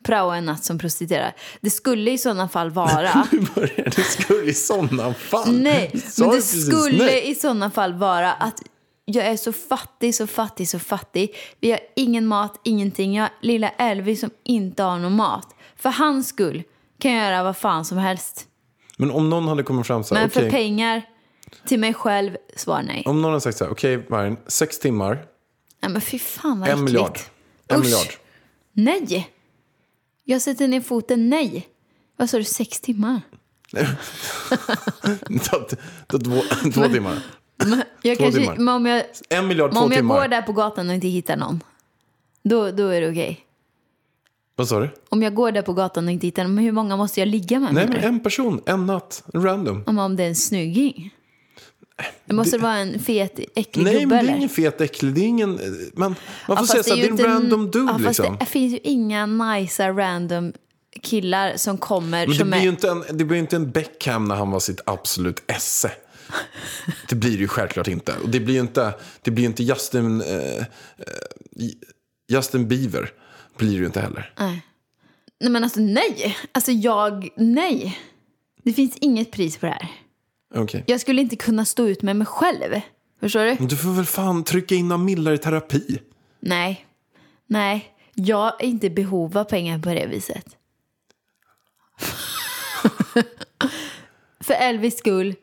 praoa 0.05 0.37
en 0.37 0.45
natt 0.45 0.65
som 0.65 0.79
prostituerad. 0.79 1.33
Det 1.61 1.71
skulle 1.71 2.11
i 2.11 2.19
sådana 2.19 2.49
fall 2.49 2.71
vara... 2.81 3.27
Du 3.31 3.41
börjar, 3.55 3.93
det 3.97 4.03
skulle 4.03 4.51
i 4.51 4.55
sådana 4.55 5.15
fall. 5.15 5.53
Nej, 5.53 5.91
men 6.19 6.31
det 6.31 6.43
skulle 6.43 7.05
nej? 7.05 7.31
i 7.31 7.35
sådana 7.35 7.71
fall 7.71 7.93
vara 7.95 8.33
att 8.33 8.63
jag 9.05 9.27
är 9.27 9.37
så 9.37 9.53
fattig, 9.53 10.15
så 10.15 10.27
fattig, 10.27 10.69
så 10.69 10.79
fattig. 10.79 11.35
Vi 11.61 11.71
har 11.71 11.81
ingen 11.97 12.27
mat, 12.27 12.61
ingenting. 12.65 13.15
Jag 13.15 13.23
har 13.23 13.31
lilla 13.41 13.69
Elvis 13.69 14.21
som 14.21 14.31
inte 14.45 14.83
har 14.83 14.99
någon 14.99 15.17
mat. 15.17 15.55
För 15.77 15.91
hans 15.91 16.29
skull 16.29 16.63
kan 16.99 17.13
jag 17.13 17.31
göra 17.31 17.43
vad 17.43 17.57
fan 17.57 17.85
som 17.85 17.99
helst. 17.99 18.47
Men 18.97 19.11
om 19.11 19.31
någon 19.31 19.49
hade 19.49 19.63
kommit 19.63 19.87
fram 19.87 20.05
så 20.05 20.15
här, 20.15 20.23
Men 20.23 20.31
för 20.31 20.41
okej, 20.41 20.51
pengar 20.51 21.03
till 21.67 21.79
mig 21.79 21.95
själv, 21.95 22.37
svar 22.57 22.83
nej. 22.83 23.03
om 23.07 23.23
någon 23.23 23.31
hade 23.31 23.41
sagt 23.41 23.59
så 23.59 23.65
här, 23.65 23.73
okej 23.73 23.97
Vargen, 23.97 24.37
sex 24.47 24.79
timmar, 24.79 25.27
Nej 25.83 25.93
men 25.93 26.01
fy 26.01 26.19
fan 26.19 26.61
vad 26.61 26.69
en 26.69 26.85
miljard. 26.85 27.19
En 27.69 27.79
Usch. 27.79 27.85
miljard. 27.85 28.07
Nej! 28.73 29.31
Jag 30.25 30.43
sätter 30.43 30.69
ner 30.69 30.81
foten 30.81 31.31
nej. 31.31 31.69
Vad 32.17 32.31
sa 32.31 32.39
du, 32.39 32.45
sex 32.45 32.81
timmar? 32.81 33.21
Två, 36.11 36.43
två 36.75 36.89
timmar. 36.89 37.23
Jag 38.03 38.17
Två 38.19 38.25
kanske, 38.25 38.41
timmar. 38.41 38.57
Men 38.57 38.69
om 38.69 38.87
jag, 38.87 39.03
En 39.29 39.47
miljard, 39.47 39.71
men 39.73 39.77
två 39.77 39.85
om 39.85 39.93
jag 39.93 39.99
timmar. 39.99 40.21
går 40.21 40.29
där 40.29 40.43
på 40.43 40.53
gatan 40.53 40.89
och 40.89 40.95
inte 40.95 41.09
hittar 41.09 41.37
någon, 41.37 41.61
då, 42.43 42.71
då 42.71 42.89
är 42.89 43.01
det 43.01 43.11
okej. 43.11 43.41
Vad 44.57 44.69
sa 44.69 44.81
du? 44.81 44.91
Om 45.09 45.23
jag 45.23 45.35
går 45.35 45.53
där 45.53 45.63
på 45.63 45.73
gatan 45.73 46.05
och 46.07 46.13
inte 46.13 46.27
hittar 46.27 46.43
någon, 46.45 46.55
men 46.55 46.65
hur 46.65 46.73
många 46.73 46.97
måste 46.97 47.21
jag 47.21 47.29
ligga 47.29 47.61
med? 47.61 47.75
Nej, 47.75 47.85
menar 47.85 47.93
men 47.93 48.03
du? 48.03 48.09
en 48.09 48.21
person, 48.21 48.61
en 48.67 48.87
natt, 48.87 49.25
random. 49.35 49.85
Om, 49.87 49.99
om 49.99 50.17
det 50.17 50.23
är 50.23 50.29
en 50.29 50.37
snygging? 50.37 51.15
Det 52.25 52.35
måste 52.35 52.59
vara 52.59 52.77
en 52.77 52.99
fet, 52.99 53.41
äcklig 53.55 53.85
Nej, 53.85 53.93
gubbe 54.01 54.07
men 54.07 54.09
det 54.09 54.17
är 54.17 54.21
eller? 54.21 54.37
ingen 54.37 54.49
fet 54.49 54.81
äcklig. 54.81 55.15
Det 55.15 55.21
är 55.21 55.25
ingen... 55.27 55.61
Man, 55.95 56.15
man 56.49 56.57
får 56.57 56.67
säga 56.67 56.83
så 56.83 56.95
det 56.95 57.03
är 57.03 57.11
en 57.11 57.19
random 57.19 57.71
dude 57.71 57.93
ja, 57.93 57.99
fast 57.99 58.19
liksom. 58.19 58.37
Det 58.41 58.47
finns 58.47 58.73
ju 58.75 58.79
inga 58.83 59.27
nice 59.27 59.89
random 59.89 60.53
killar 61.03 61.57
som 61.57 61.79
kommer 61.79 62.27
Men 62.27 62.29
det 62.31 62.35
som 62.37 62.51
blir 62.51 62.59
är... 62.59 62.63
ju 62.63 62.69
inte 62.69 62.89
en, 62.89 63.05
det 63.13 63.25
blir 63.25 63.37
ju 63.37 63.41
inte 63.41 63.57
en 63.57 63.71
Beckham 63.71 64.25
när 64.25 64.35
han 64.35 64.51
var 64.51 64.61
sitt 64.61 64.81
absolut 64.87 65.43
esse. 65.47 65.91
Det 67.09 67.15
blir 67.17 67.31
det 67.31 67.39
ju 67.39 67.49
självklart 67.49 67.89
inte. 67.89 68.15
Och 68.23 68.29
det 68.29 68.41
blir 68.41 68.55
ju 68.55 68.61
inte, 68.61 68.95
det 69.23 69.31
blir 69.31 69.45
inte 69.45 69.63
Justin, 69.63 70.21
eh, 70.21 70.59
eh, 70.59 70.65
Justin 72.29 72.69
Bieber. 72.69 73.13
Blir 73.57 73.71
det 73.71 73.77
ju 73.77 73.87
inte 73.87 74.01
heller. 74.01 74.35
Nej 74.39 75.51
men 75.51 75.65
alltså 75.65 75.81
nej. 75.81 76.37
Alltså 76.53 76.73
jag, 76.73 77.29
nej. 77.37 77.99
Det 78.63 78.73
finns 78.73 78.97
inget 78.97 79.31
pris 79.31 79.57
på 79.57 79.67
det 79.67 79.73
här. 79.73 79.89
Okej. 80.55 80.85
Jag 80.87 81.01
skulle 81.01 81.21
inte 81.21 81.37
kunna 81.37 81.65
stå 81.65 81.87
ut 81.89 82.03
med 82.03 82.17
mig 82.17 82.27
själv. 82.27 82.81
Förstår 83.21 83.45
du? 83.45 83.57
Men 83.59 83.69
Du 83.69 83.77
får 83.77 83.91
väl 83.91 84.05
fan 84.05 84.45
trycka 84.45 84.75
in 84.75 84.89
några 84.89 85.35
i 85.35 85.39
terapi. 85.39 85.99
Nej. 86.41 86.87
Nej. 87.47 87.93
Jag 88.15 88.65
är 88.65 88.67
inte 88.67 88.87
i 88.87 88.91
behov 88.91 89.39
av 89.39 89.45
pengar 89.45 89.79
på 89.79 89.89
det 89.89 90.07
viset. 90.07 90.57
För 94.41 94.55
Elvis 94.55 94.99
skull. 94.99 95.35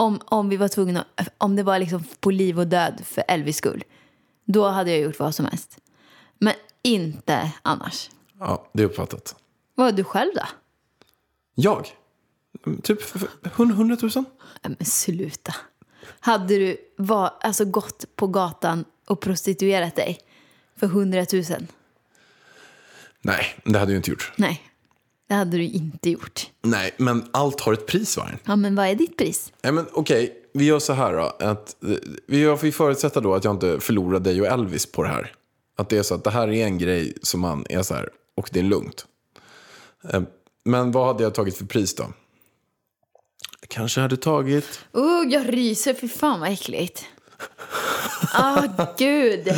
Om, 0.00 0.20
om 0.24 0.48
vi 0.48 0.56
var 0.56 0.68
tvungna, 0.68 1.04
om 1.38 1.56
det 1.56 1.62
var 1.62 1.78
liksom 1.78 2.04
på 2.20 2.30
liv 2.30 2.58
och 2.58 2.66
död 2.66 3.02
för 3.04 3.24
Elvis 3.28 3.56
skull. 3.56 3.84
Då 4.44 4.68
hade 4.68 4.90
jag 4.90 5.00
gjort 5.00 5.18
vad 5.18 5.34
som 5.34 5.46
helst. 5.46 5.78
Men 6.38 6.54
inte 6.82 7.52
annars. 7.62 8.10
Ja, 8.38 8.70
det 8.72 8.82
är 8.82 8.86
uppfattat. 8.86 9.36
Vad 9.74 9.94
du 9.96 10.04
själv 10.04 10.30
då? 10.34 10.42
Jag? 11.54 11.86
Typ 12.82 12.98
f- 13.02 13.24
f- 13.44 13.50
100 13.58 13.96
000? 14.02 14.10
Nej, 14.14 14.24
Men 14.78 14.86
sluta. 14.86 15.54
Hade 16.20 16.54
du 16.58 16.76
var, 16.96 17.34
alltså 17.40 17.64
gått 17.64 18.04
på 18.16 18.26
gatan 18.26 18.84
och 19.06 19.20
prostituerat 19.20 19.96
dig 19.96 20.18
för 20.76 20.86
hundratusen? 20.86 21.66
Nej, 23.22 23.44
det 23.64 23.78
hade 23.78 23.92
jag 23.92 23.98
inte 23.98 24.10
gjort. 24.10 24.32
Nej, 24.36 24.69
det 25.30 25.36
hade 25.36 25.56
du 25.56 25.64
inte 25.64 26.10
gjort. 26.10 26.50
Nej, 26.62 26.94
men 26.96 27.24
allt 27.30 27.60
har 27.60 27.72
ett 27.72 27.86
pris, 27.86 28.16
va? 28.16 28.28
Ja, 28.44 28.56
men 28.56 28.74
vad 28.74 28.86
är 28.86 28.94
ditt 28.94 29.16
pris? 29.16 29.52
Nej, 29.62 29.72
men 29.72 29.86
okej, 29.92 30.32
vi 30.54 30.64
gör 30.64 30.78
så 30.78 30.92
här 30.92 31.12
då. 31.12 31.46
Att, 31.46 31.76
vi 32.60 32.72
förutsätta 32.72 33.20
då 33.20 33.34
att 33.34 33.44
jag 33.44 33.54
inte 33.54 33.80
förlorar 33.80 34.20
dig 34.20 34.40
och 34.40 34.46
Elvis 34.46 34.86
på 34.86 35.02
det 35.02 35.08
här. 35.08 35.32
Att 35.78 35.88
det 35.88 35.98
är 35.98 36.02
så 36.02 36.14
att 36.14 36.24
det 36.24 36.30
här 36.30 36.48
är 36.48 36.66
en 36.66 36.78
grej 36.78 37.14
som 37.22 37.40
man 37.40 37.64
är 37.68 37.82
så 37.82 37.94
här, 37.94 38.08
och 38.36 38.48
det 38.52 38.58
är 38.58 38.64
lugnt. 38.64 39.06
Eh, 40.12 40.22
Men 40.64 40.92
vad 40.92 41.06
hade 41.06 41.22
jag 41.22 41.34
tagit 41.34 41.56
för 41.56 41.64
pris 41.64 41.94
då? 41.94 42.04
Kanske 43.68 44.00
hade 44.00 44.16
tagit... 44.16 44.80
Oh, 44.92 45.32
jag 45.32 45.54
ryser, 45.54 45.94
för 45.94 46.08
fan 46.08 46.40
vad 46.40 46.52
äckligt. 46.52 47.04
Ah, 48.34 48.62
gud. 48.98 49.48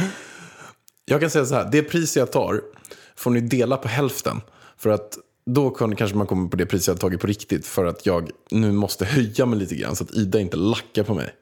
Jag 1.04 1.20
kan 1.20 1.30
säga 1.30 1.46
så 1.46 1.54
här, 1.54 1.68
det 1.72 1.82
pris 1.82 2.16
jag 2.16 2.32
tar 2.32 2.60
får 3.16 3.30
ni 3.30 3.40
dela 3.40 3.76
på 3.76 3.88
hälften. 3.88 4.40
För 4.76 4.90
att 4.90 5.18
då 5.46 5.70
kan, 5.70 5.96
kanske 5.96 6.16
man 6.16 6.26
kommer 6.26 6.48
på 6.48 6.56
det 6.56 6.66
pris 6.66 6.88
jag 6.88 7.00
tagit 7.00 7.20
på 7.20 7.26
riktigt. 7.26 7.66
För 7.66 7.84
att 7.84 8.06
jag 8.06 8.30
nu 8.50 8.72
måste 8.72 9.04
höja 9.04 9.46
mig 9.46 9.58
lite 9.58 9.74
grann 9.74 9.96
så 9.96 10.04
att 10.04 10.10
Ida 10.14 10.40
inte 10.40 10.56
lackar 10.56 11.02
på 11.04 11.14
mig. 11.14 11.34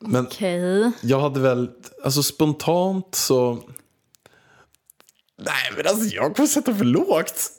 Men 0.00 0.26
Okej. 0.26 0.92
jag 1.02 1.20
hade 1.20 1.40
väl, 1.40 1.70
alltså 2.04 2.22
spontant 2.22 3.14
så... 3.14 3.54
Nej 5.38 5.72
men 5.76 5.86
alltså 5.86 6.04
jag 6.14 6.36
kommer 6.36 6.46
sätta 6.46 6.74
för 6.74 6.84
lågt. 6.84 7.50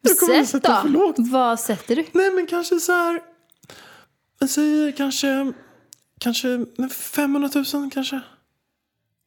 Jag 0.00 0.18
kommer 0.18 0.34
Sätt 0.40 0.48
sätta 0.48 0.82
för 0.82 0.88
då. 0.88 0.98
lågt. 0.98 1.16
Vad 1.18 1.60
sätter 1.60 1.96
du? 1.96 2.04
Nej 2.12 2.30
men 2.30 2.46
kanske 2.46 2.80
så 2.80 2.92
här, 2.92 3.20
jag 4.38 4.50
säger 4.50 4.92
kanske, 4.92 5.52
kanske 6.20 6.66
500 6.90 7.50
000 7.74 7.90
kanske. 7.90 8.20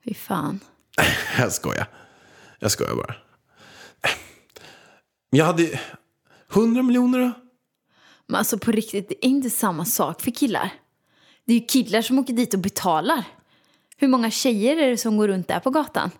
Fy 0.05 0.13
fan. 0.13 0.59
Jag 1.37 1.53
skojar. 1.53 1.87
Jag 2.59 2.71
skojar 2.71 2.95
bara. 2.95 3.15
Jag 5.29 5.45
hade 5.45 5.79
100 6.53 6.83
miljoner 6.83 7.19
då? 7.19 7.31
Men 8.27 8.35
alltså 8.35 8.57
på 8.57 8.71
riktigt, 8.71 9.09
det 9.09 9.25
är 9.25 9.29
inte 9.29 9.49
samma 9.49 9.85
sak 9.85 10.21
för 10.21 10.31
killar. 10.31 10.69
Det 11.45 11.53
är 11.53 11.59
ju 11.59 11.65
killar 11.65 12.01
som 12.01 12.19
åker 12.19 12.33
dit 12.33 12.53
och 12.53 12.59
betalar. 12.59 13.23
Hur 13.97 14.07
många 14.07 14.31
tjejer 14.31 14.77
är 14.77 14.89
det 14.89 14.97
som 14.97 15.17
går 15.17 15.27
runt 15.27 15.47
där 15.47 15.59
på 15.59 15.69
gatan? 15.69 16.11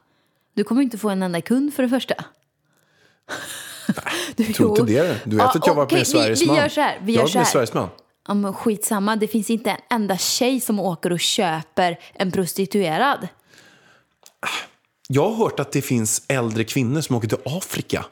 Du 0.54 0.64
kommer 0.64 0.82
inte 0.82 0.98
få 0.98 1.10
en 1.10 1.24
enda 1.24 1.42
kund 1.42 1.74
för 1.74 1.84
det 1.84 1.90
första. 1.90 2.16
Du, 4.36 4.54
Tror 4.54 4.70
inte 4.80 4.84
det. 4.94 5.22
Du 5.26 5.36
vet 5.36 5.46
Ja, 5.46 5.52
att 5.56 5.68
jag 5.68 5.76
var 5.76 5.86
okej, 5.86 5.98
med 5.98 6.08
Sveriges 6.08 6.42
vi, 6.42 6.46
man. 6.46 6.56
Vi 6.56 6.62
gör 6.62 6.70
så 6.70 6.82
här. 6.82 7.00
Vi 7.02 7.14
jag 7.14 7.20
gör 7.20 7.22
var 7.24 7.30
så 7.30 7.38
här. 7.38 7.46
Sveriges 7.46 7.74
man. 7.74 7.90
Ja, 8.28 8.34
men 8.34 8.54
skitsamma, 8.54 9.16
det 9.16 9.28
finns 9.28 9.50
inte 9.50 9.70
en 9.70 9.78
enda 9.90 10.18
tjej 10.18 10.60
som 10.60 10.80
åker 10.80 11.12
och 11.12 11.20
köper 11.20 12.00
en 12.14 12.32
prostituerad. 12.32 13.28
Jag 15.08 15.30
har 15.30 15.36
hört 15.36 15.60
att 15.60 15.72
det 15.72 15.82
finns 15.82 16.26
äldre 16.28 16.64
kvinnor 16.64 17.02
som 17.02 17.16
åker 17.16 17.28
till 17.28 17.38
Afrika 17.46 18.06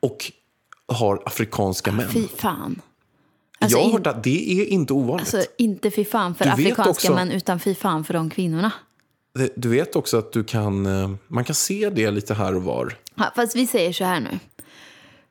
och 0.00 0.32
har 0.88 1.22
afrikanska 1.26 1.92
män. 1.92 2.08
Fy 2.10 2.28
fan. 2.28 2.80
Alltså, 3.60 3.78
jag 3.78 3.84
har 3.84 3.92
hört 3.92 4.06
att 4.06 4.24
det 4.24 4.60
är 4.60 4.66
inte 4.66 4.92
ovanligt. 4.92 5.34
Alltså 5.34 5.50
inte 5.58 5.90
fy 5.90 6.04
fan 6.04 6.34
för 6.34 6.44
Du 6.44 6.50
afrikanska 6.50 6.90
också- 6.90 7.14
män 7.14 7.30
utan 7.30 7.60
fy 7.60 7.74
fan 7.74 8.04
för 8.04 8.14
de 8.14 8.30
kvinnorna. 8.30 8.72
Det- 9.34 9.52
Du 9.56 9.68
vet 9.68 9.96
också 9.96 10.18
att 10.18 10.32
du 10.32 10.44
kan, 10.44 10.86
eh, 10.86 11.10
man 11.28 11.44
kan 11.44 11.54
se 11.54 11.90
det 11.90 12.10
lite 12.10 12.34
här 12.34 12.54
och 12.56 12.62
var. 12.62 12.96
Ja, 13.14 13.32
fast 13.36 13.56
vi 13.56 13.66
säger 13.66 13.92
så 13.92 14.04
här 14.04 14.20
nu. 14.20 14.38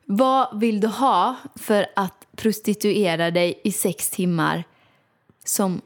Vad 0.04 0.60
vill 0.60 0.80
du 0.80 0.88
ha 0.88 1.36
för 1.56 1.86
att 1.96 2.26
prostituera 2.36 3.30
dig 3.30 3.60
i 3.64 3.72
sex 3.72 4.10
timmar 4.10 4.64
som 5.44 5.80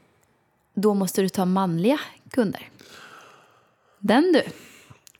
då 0.75 0.93
måste 0.93 1.21
du 1.21 1.29
ta 1.29 1.45
manliga 1.45 1.99
kunder? 2.31 2.69
Den 3.99 4.23
du. 4.33 4.43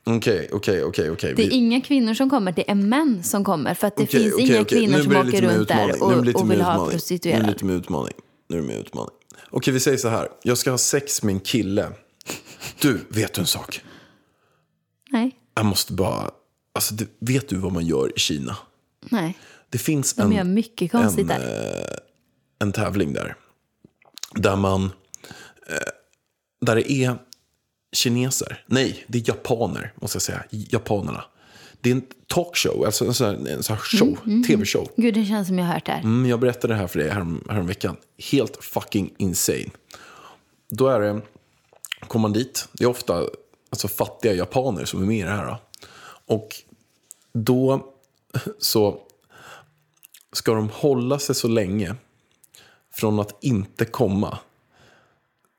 Okej, 0.06 0.48
okej, 0.52 0.84
okej. 0.84 1.10
okej. 1.10 1.34
Det 1.36 1.42
är 1.42 1.46
Vi- 1.48 1.54
inga 1.54 1.80
kvinnor 1.80 2.14
som 2.14 2.30
kommer, 2.30 2.52
det 2.52 2.70
är 2.70 2.74
män 2.74 3.22
som 3.22 3.44
kommer. 3.44 3.74
För 3.74 3.86
att 3.86 3.96
det 3.96 4.06
finns 4.06 4.38
inga 4.38 4.64
kvinnor 4.64 4.98
som 4.98 5.16
åker 5.16 5.42
runt 5.42 5.68
där 5.68 6.02
och, 6.02 6.12
och 6.12 6.50
vill 6.50 6.60
ha 6.60 6.92
utmaning. 6.92 7.20
Nu 7.24 7.30
är 7.32 7.40
det 7.40 7.46
lite 7.46 7.64
mer 7.64 7.74
utmaning. 7.74 8.14
Nu 8.48 8.56
är 8.56 8.60
det 8.62 8.66
mer 8.68 8.78
utmaning. 8.78 9.14
Okej, 9.50 9.74
vi 9.74 9.80
säger 9.80 9.98
så 9.98 10.08
här. 10.08 10.28
Jag 10.42 10.58
ska 10.58 10.70
ha 10.70 10.78
sex 10.78 11.22
med 11.22 11.32
en 11.34 11.40
kille. 11.40 11.88
Du, 12.80 13.00
vet 13.08 13.32
du 13.34 13.40
en 13.40 13.46
sak? 13.46 13.80
Nej, 15.10 15.36
Jag 15.54 15.66
måste 15.66 15.92
bara... 15.92 16.30
Alltså, 16.72 16.94
det, 16.94 17.06
vet 17.18 17.48
du 17.48 17.56
vad 17.56 17.72
man 17.72 17.86
gör 17.86 18.12
i 18.16 18.18
Kina? 18.18 18.56
nej. 19.10 19.38
Det 19.70 19.78
finns 19.78 20.14
De 20.14 20.22
en, 20.22 20.32
gör 20.36 20.44
mycket 20.44 20.92
konstigt 20.92 21.20
en, 21.20 21.26
där. 21.26 21.98
en 22.58 22.72
tävling 22.72 23.12
där. 23.12 23.36
Där 24.34 24.56
man... 24.56 24.84
Eh, 25.68 25.76
där 26.60 26.74
det 26.76 26.92
är 26.92 27.18
kineser. 27.94 28.64
Nej, 28.66 29.04
det 29.08 29.18
är 29.18 29.28
japaner, 29.28 29.92
måste 29.96 30.16
jag 30.16 30.22
säga. 30.22 30.44
Japanerna. 30.50 31.24
Det 31.80 31.90
är 31.90 31.94
en 31.94 32.02
talkshow, 32.26 32.84
alltså 32.84 33.04
en 33.04 33.14
sån 33.14 33.26
här, 33.26 33.52
en 33.52 33.62
sån 33.62 33.76
här 33.76 33.82
show, 33.82 34.18
tv-show. 34.46 34.88
Gud, 34.96 35.14
det 35.14 35.24
känns 35.24 35.48
som 35.48 35.58
jag 35.58 35.66
har 35.66 35.74
hört 35.74 35.86
det 35.86 35.92
här. 35.92 36.00
Mm, 36.00 36.30
jag 36.30 36.40
berättade 36.40 36.74
det 36.74 36.78
här 36.78 36.86
för 36.86 36.98
dig 36.98 37.10
härom, 37.10 37.44
häromveckan. 37.50 37.96
Helt 38.30 38.64
fucking 38.64 39.14
insane. 39.18 39.70
Då 40.70 40.88
är 40.88 41.00
det, 41.00 41.20
kommer 42.00 42.22
man 42.22 42.32
dit, 42.32 42.68
det 42.72 42.84
är 42.84 42.88
ofta 42.88 43.26
alltså, 43.70 43.88
fattiga 43.88 44.32
japaner 44.32 44.84
som 44.84 45.02
är 45.02 45.06
med 45.06 45.18
i 45.18 45.22
det 45.22 45.30
här. 45.30 45.46
Då. 45.46 45.58
Och 46.34 46.56
då 47.32 47.94
så 48.58 49.00
ska 50.32 50.54
de 50.54 50.68
hålla 50.68 51.18
sig 51.18 51.34
så 51.34 51.48
länge 51.48 51.94
från 52.94 53.20
att 53.20 53.44
inte 53.44 53.84
komma. 53.84 54.38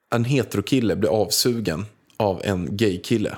En 0.10 0.26
heterokille 0.26 0.96
blir 0.96 1.10
avsugen 1.10 1.86
av 2.18 2.42
en 2.44 2.78
gaykille. 2.78 3.38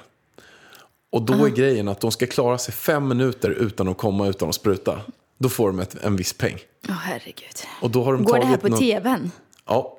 Och 1.12 1.22
då 1.22 1.46
är 1.46 1.50
grejen 1.50 1.88
att 1.88 2.02
de 2.02 2.12
ska 2.12 2.28
klara 2.28 2.58
sig 2.58 2.74
fem 2.74 3.08
minuter 3.08 3.50
utan 3.50 3.88
att 3.88 3.98
komma 3.98 4.28
utan 4.28 4.50
att 4.50 4.56
spruta. 4.56 5.02
Då 5.38 5.50
får 5.50 5.68
de 5.68 5.80
ett, 5.80 6.04
en 6.04 6.16
viss 6.16 6.34
peng. 6.34 6.58
Åh 6.90 6.96
herregud. 6.96 7.56
Och 7.82 7.90
då 7.92 8.04
har 8.04 8.14
de 8.14 8.24
Går 8.24 8.34
det 8.34 8.40
tagit 8.42 8.50
här 8.50 8.58
på 8.58 8.68
någon- 8.68 8.80
tvn? 8.80 9.32
Ja. 9.66 9.98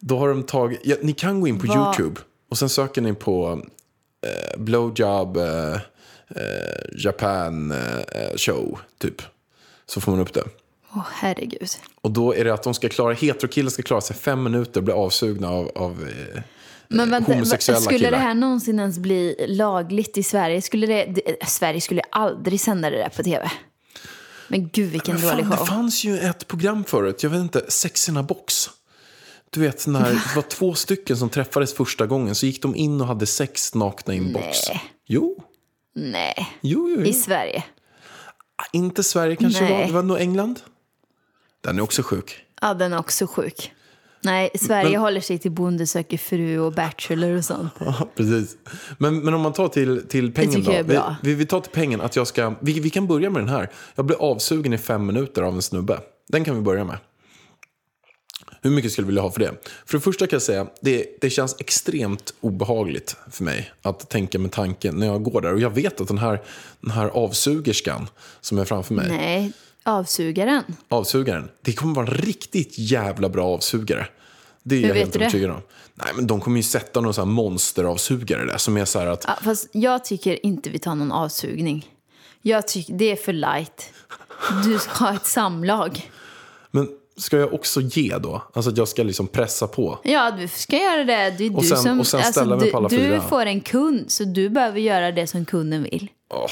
Då 0.00 0.18
har 0.18 0.28
de 0.28 0.42
tagit... 0.42 0.80
Ja, 0.84 0.96
ni 1.02 1.12
kan 1.12 1.40
gå 1.40 1.46
in 1.48 1.60
på 1.60 1.66
Vad- 1.66 1.76
YouTube 1.76 2.20
och 2.50 2.58
sen 2.58 2.68
söker 2.68 3.00
ni 3.02 3.14
på 3.14 3.62
eh, 4.26 4.58
blowjob 4.60 5.36
eh, 5.36 5.72
eh, 5.74 5.78
Japan 7.04 7.70
eh, 7.72 8.36
show, 8.36 8.78
typ. 8.98 9.22
Så 9.86 10.00
får 10.00 10.12
man 10.12 10.20
upp 10.20 10.32
det. 10.32 10.44
Åh 10.94 11.06
herregud. 11.12 11.68
Och 12.00 12.10
då 12.10 12.34
är 12.34 12.44
det 12.44 12.54
att 12.54 12.62
de 12.62 12.74
ska 12.74 12.88
klara, 12.88 13.12
heterokillar 13.14 13.70
ska 13.70 13.82
klara 13.82 14.00
sig 14.00 14.16
fem 14.16 14.42
minuter 14.42 14.80
och 14.80 14.84
bli 14.84 14.94
avsugna 14.94 15.48
av, 15.50 15.70
av 15.74 16.08
eh, 16.34 16.42
Men 16.92 17.10
vänta, 17.10 17.32
homosexuella 17.32 17.80
skulle 17.80 17.98
killar. 17.98 18.10
det 18.10 18.16
här 18.16 18.34
någonsin 18.34 18.78
ens 18.78 18.98
bli 18.98 19.46
lagligt 19.48 20.18
i 20.18 20.22
Sverige? 20.22 20.62
Skulle 20.62 20.86
det, 20.86 21.04
det, 21.04 21.48
Sverige 21.48 21.80
skulle 21.80 22.02
aldrig 22.10 22.60
sända 22.60 22.90
det 22.90 22.96
där 22.96 23.08
på 23.08 23.22
tv. 23.22 23.50
Men 24.48 24.68
gud 24.68 24.90
vilken 24.90 25.14
Men 25.14 25.22
fan, 25.22 25.30
dålig 25.30 25.50
det 25.50 25.56
show. 25.56 25.66
fanns 25.66 26.04
ju 26.04 26.18
ett 26.18 26.48
program 26.48 26.84
förut, 26.84 27.22
jag 27.22 27.30
vet 27.30 27.40
inte, 27.40 27.64
Sex 27.70 28.08
in 28.08 28.16
a 28.16 28.22
box. 28.22 28.70
Du 29.50 29.60
vet 29.60 29.86
när 29.86 30.00
det 30.10 30.36
var 30.36 30.42
två 30.42 30.74
stycken 30.74 31.16
som 31.16 31.28
träffades 31.28 31.74
första 31.74 32.06
gången 32.06 32.34
så 32.34 32.46
gick 32.46 32.62
de 32.62 32.76
in 32.76 33.00
och 33.00 33.06
hade 33.06 33.26
sex 33.26 33.74
nakna 33.74 34.14
i 34.14 34.18
en 34.18 34.32
box. 34.32 34.68
Nej. 34.68 34.82
Jo, 35.06 35.44
Nej, 35.94 36.48
jo, 36.60 36.88
jo. 36.96 37.02
i 37.04 37.06
jo. 37.06 37.12
Sverige. 37.12 37.64
Inte 38.72 39.02
Sverige 39.02 39.36
kanske 39.36 39.64
Nej. 39.64 39.72
var, 39.72 39.86
det 39.86 39.92
var 39.92 40.02
nog 40.02 40.20
England. 40.20 40.60
Den 41.60 41.78
är 41.78 41.82
också 41.82 42.02
sjuk. 42.02 42.44
Ja, 42.60 42.74
den 42.74 42.92
är 42.92 42.98
också 42.98 43.26
sjuk. 43.26 43.72
Nej, 44.24 44.50
Sverige 44.54 44.90
Men- 44.90 45.00
håller 45.00 45.20
sig 45.20 45.38
till 45.38 45.50
Bonde 45.50 45.86
söker 45.86 46.18
fru 46.18 46.58
och 46.58 46.72
Bachelor 46.72 47.36
och 47.36 47.44
sånt. 47.44 47.72
Ja, 47.80 48.08
precis. 48.16 48.56
Men, 48.98 49.18
men 49.18 49.34
om 49.34 49.40
man 49.40 49.52
tar 49.52 49.68
till, 49.68 50.08
till 50.08 50.32
pengen 50.32 50.62
då. 50.64 50.72
Vi, 50.72 51.00
vi, 51.22 51.34
vi 51.34 51.46
tar 51.46 51.60
till 51.60 51.72
pengen 51.72 52.00
att 52.00 52.16
jag 52.16 52.26
ska, 52.26 52.54
vi, 52.60 52.80
vi 52.80 52.90
kan 52.90 53.06
börja 53.06 53.30
med 53.30 53.42
den 53.42 53.48
här. 53.48 53.70
Jag 53.94 54.04
blir 54.04 54.16
avsugen 54.16 54.72
i 54.72 54.78
fem 54.78 55.06
minuter 55.06 55.42
av 55.42 55.54
en 55.54 55.62
snubbe. 55.62 56.00
Den 56.28 56.44
kan 56.44 56.54
vi 56.54 56.60
börja 56.60 56.84
med. 56.84 56.96
Hur 58.62 58.70
mycket 58.70 58.92
skulle 58.92 59.04
du 59.04 59.06
vilja 59.06 59.22
ha 59.22 59.30
för 59.30 59.40
det? 59.40 59.52
För 59.86 59.98
det 59.98 60.00
första 60.00 60.26
kan 60.26 60.36
jag 60.36 60.42
säga, 60.42 60.66
det, 60.80 61.06
det 61.20 61.30
känns 61.30 61.56
extremt 61.60 62.34
obehagligt 62.40 63.16
för 63.30 63.44
mig 63.44 63.72
att 63.82 64.10
tänka 64.10 64.38
med 64.38 64.52
tanken 64.52 64.96
när 64.96 65.06
jag 65.06 65.22
går 65.22 65.40
där. 65.40 65.52
Och 65.52 65.60
jag 65.60 65.70
vet 65.70 66.00
att 66.00 66.08
den 66.08 66.18
här, 66.18 66.42
den 66.80 66.90
här 66.90 67.08
avsugerskan 67.08 68.08
som 68.40 68.58
är 68.58 68.64
framför 68.64 68.94
mig, 68.94 69.08
Nej, 69.08 69.52
avsugaren. 69.84 70.62
avsugaren, 70.88 71.48
det 71.62 71.72
kommer 71.72 71.94
vara 71.94 72.06
en 72.06 72.12
riktigt 72.14 72.78
jävla 72.78 73.28
bra 73.28 73.44
avsugare. 73.46 74.06
Det 74.62 74.74
är 74.76 74.80
Hur 74.80 74.86
jag 74.88 74.94
vet 74.94 75.02
helt 75.02 75.12
du 75.12 75.18
det? 75.18 75.24
övertygad 75.24 75.50
om. 75.50 75.60
Nej, 75.94 76.08
men 76.16 76.26
de 76.26 76.40
kommer 76.40 76.56
ju 76.56 76.62
sätta 76.62 77.00
någon 77.00 77.14
sån 77.14 77.28
här 77.28 77.34
monsteravsugare 77.34 78.44
där 78.44 78.56
som 78.58 78.76
är 78.76 78.84
så 78.84 78.98
här 78.98 79.06
att 79.06 79.24
Ja, 79.28 79.34
fast 79.42 79.68
jag 79.72 80.04
tycker 80.04 80.46
inte 80.46 80.70
vi 80.70 80.78
tar 80.78 80.94
någon 80.94 81.12
avsugning. 81.12 81.86
Jag 82.42 82.68
tycker 82.68 82.94
det 82.94 83.12
är 83.12 83.16
för 83.16 83.32
light. 83.32 83.92
Du 84.64 84.78
ska 84.78 85.04
ha 85.04 85.14
ett 85.14 85.26
samlag. 85.26 86.10
Men 86.70 86.88
ska 87.16 87.36
jag 87.38 87.54
också 87.54 87.80
ge 87.80 88.18
då? 88.18 88.42
Alltså 88.54 88.70
att 88.70 88.76
jag 88.76 88.88
ska 88.88 89.02
liksom 89.02 89.26
pressa 89.26 89.66
på? 89.66 89.98
Ja, 90.04 90.30
du 90.30 90.48
ska 90.48 90.76
göra 90.76 91.04
det. 91.04 91.34
Det 91.38 91.44
är 91.46 91.56
Och 91.56 91.62
du 91.62 91.68
sen- 91.68 91.78
som, 91.78 92.00
och 92.00 92.06
sen 92.06 92.22
ställa 92.24 92.56
mig 92.56 92.64
du, 92.66 92.70
på 92.70 92.76
alla 92.76 92.88
du 92.88 92.96
fyra. 92.96 93.20
får 93.20 93.46
en 93.46 93.60
kund, 93.60 94.04
så 94.12 94.24
du 94.24 94.48
behöver 94.48 94.80
göra 94.80 95.12
det 95.12 95.26
som 95.26 95.44
kunden 95.44 95.82
vill. 95.82 96.08
Åh, 96.34 96.50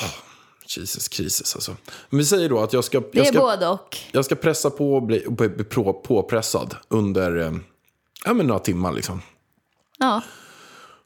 Jesus 0.76 1.08
krisis 1.08 1.54
alltså. 1.54 1.76
Men 2.10 2.18
vi 2.18 2.24
säger 2.24 2.48
då 2.48 2.58
att 2.58 2.72
jag 2.72 2.84
ska, 2.84 3.02
jag 3.12 3.26
är 3.26 3.32
ska, 3.32 3.78
jag 4.12 4.24
ska 4.24 4.34
pressa 4.34 4.70
på 4.70 4.94
och 4.94 5.02
bli, 5.02 5.24
bli, 5.28 5.48
bli 5.48 5.64
på, 5.64 5.92
påpressad 5.92 6.76
under 6.88 7.36
eh, 7.36 7.52
ja, 8.24 8.34
men 8.34 8.46
några 8.46 8.60
timmar 8.60 8.92
liksom. 8.92 9.22
Ja. 9.98 10.22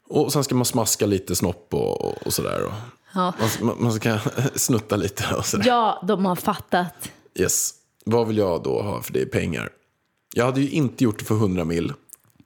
Och 0.09 0.33
sen 0.33 0.45
ska 0.45 0.55
man 0.55 0.65
smaska 0.65 1.07
lite 1.07 1.37
snopp 1.37 1.75
och, 1.75 2.01
och, 2.01 2.27
och 2.27 2.33
sådär. 2.35 2.65
Och 2.65 2.73
Ja. 3.15 3.33
man, 3.61 3.77
man, 3.83 3.93
ska 3.93 4.19
snutta 4.55 4.97
lite 4.97 5.35
och 5.35 5.47
sådär. 5.47 5.67
ja, 5.67 6.05
de 6.09 6.25
har 6.25 6.37
fattat. 6.37 7.11
Yes. 7.35 7.75
Vad 8.05 8.27
vill 8.27 8.39
jag 8.39 8.63
då 8.63 8.83
ha 8.83 9.03
för 9.03 9.13
det 9.13 9.21
i 9.21 9.27
pengar? 9.27 9.71
Jag 10.35 10.45
hade 10.45 10.61
ju 10.61 10.71
inte 10.71 11.05
gjort 11.05 11.19
det 11.19 11.25
för 11.25 11.35
100 11.35 11.65
mil. 11.65 11.93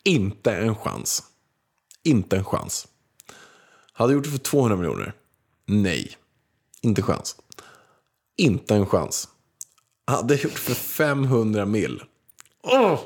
Inte 0.05 0.53
en 0.53 0.77
chans. 0.77 1.23
Inte 2.03 2.37
en 2.37 2.45
chans. 2.45 2.89
Hade 3.93 4.13
jag 4.13 4.17
gjort 4.17 4.25
det 4.25 4.31
för 4.31 4.39
200 4.39 4.77
miljoner? 4.77 5.13
Nej. 5.67 6.17
Inte 6.81 7.03
chans. 7.03 7.37
Inte 8.37 8.75
en 8.75 8.87
chans. 8.87 9.29
Hade 10.07 10.35
jag 10.35 10.45
gjort 10.45 10.59
för 10.59 10.75
500 10.75 11.67
mil? 11.67 12.03
Åh! 12.63 12.99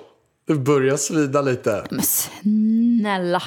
det 0.47 0.55
börjar 0.55 0.97
svida 0.97 1.43
lite. 1.43 1.87
Men 1.91 2.03
snälla. 2.03 3.43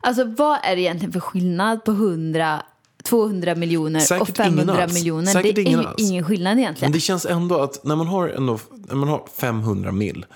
Alltså 0.00 0.24
vad 0.24 0.58
är 0.62 0.76
det 0.76 0.82
egentligen 0.82 1.12
för 1.12 1.20
skillnad 1.20 1.84
på 1.84 1.90
100, 1.90 2.62
200 3.04 3.54
miljoner 3.54 4.00
och 4.00 4.06
Säkert 4.06 4.38
ingen 4.38 4.56
500 4.56 4.82
alls. 4.82 4.94
miljoner? 4.94 5.32
Säkert 5.32 5.54
det 5.54 5.72
är 5.72 5.78
alls. 5.78 6.10
ingen 6.10 6.24
skillnad 6.24 6.58
egentligen. 6.58 6.90
Men 6.90 6.92
det 6.92 7.00
känns 7.00 7.26
ändå 7.26 7.60
att 7.60 7.84
när 7.84 7.96
man 7.96 8.06
har, 8.06 8.28
ändå, 8.28 8.58
när 8.70 8.94
man 8.94 9.08
har 9.08 9.26
500 9.34 9.92
mil, 9.92 10.26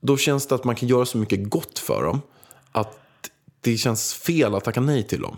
då 0.00 0.16
känns 0.16 0.46
det 0.46 0.54
att 0.54 0.64
man 0.64 0.74
kan 0.74 0.88
göra 0.88 1.06
så 1.06 1.18
mycket 1.18 1.50
gott 1.50 1.78
för 1.78 2.02
dem 2.02 2.20
att 2.72 2.98
det 3.60 3.76
känns 3.76 4.14
fel 4.14 4.54
att 4.54 4.64
tacka 4.64 4.80
nej 4.80 5.02
till 5.06 5.20
dem. 5.20 5.36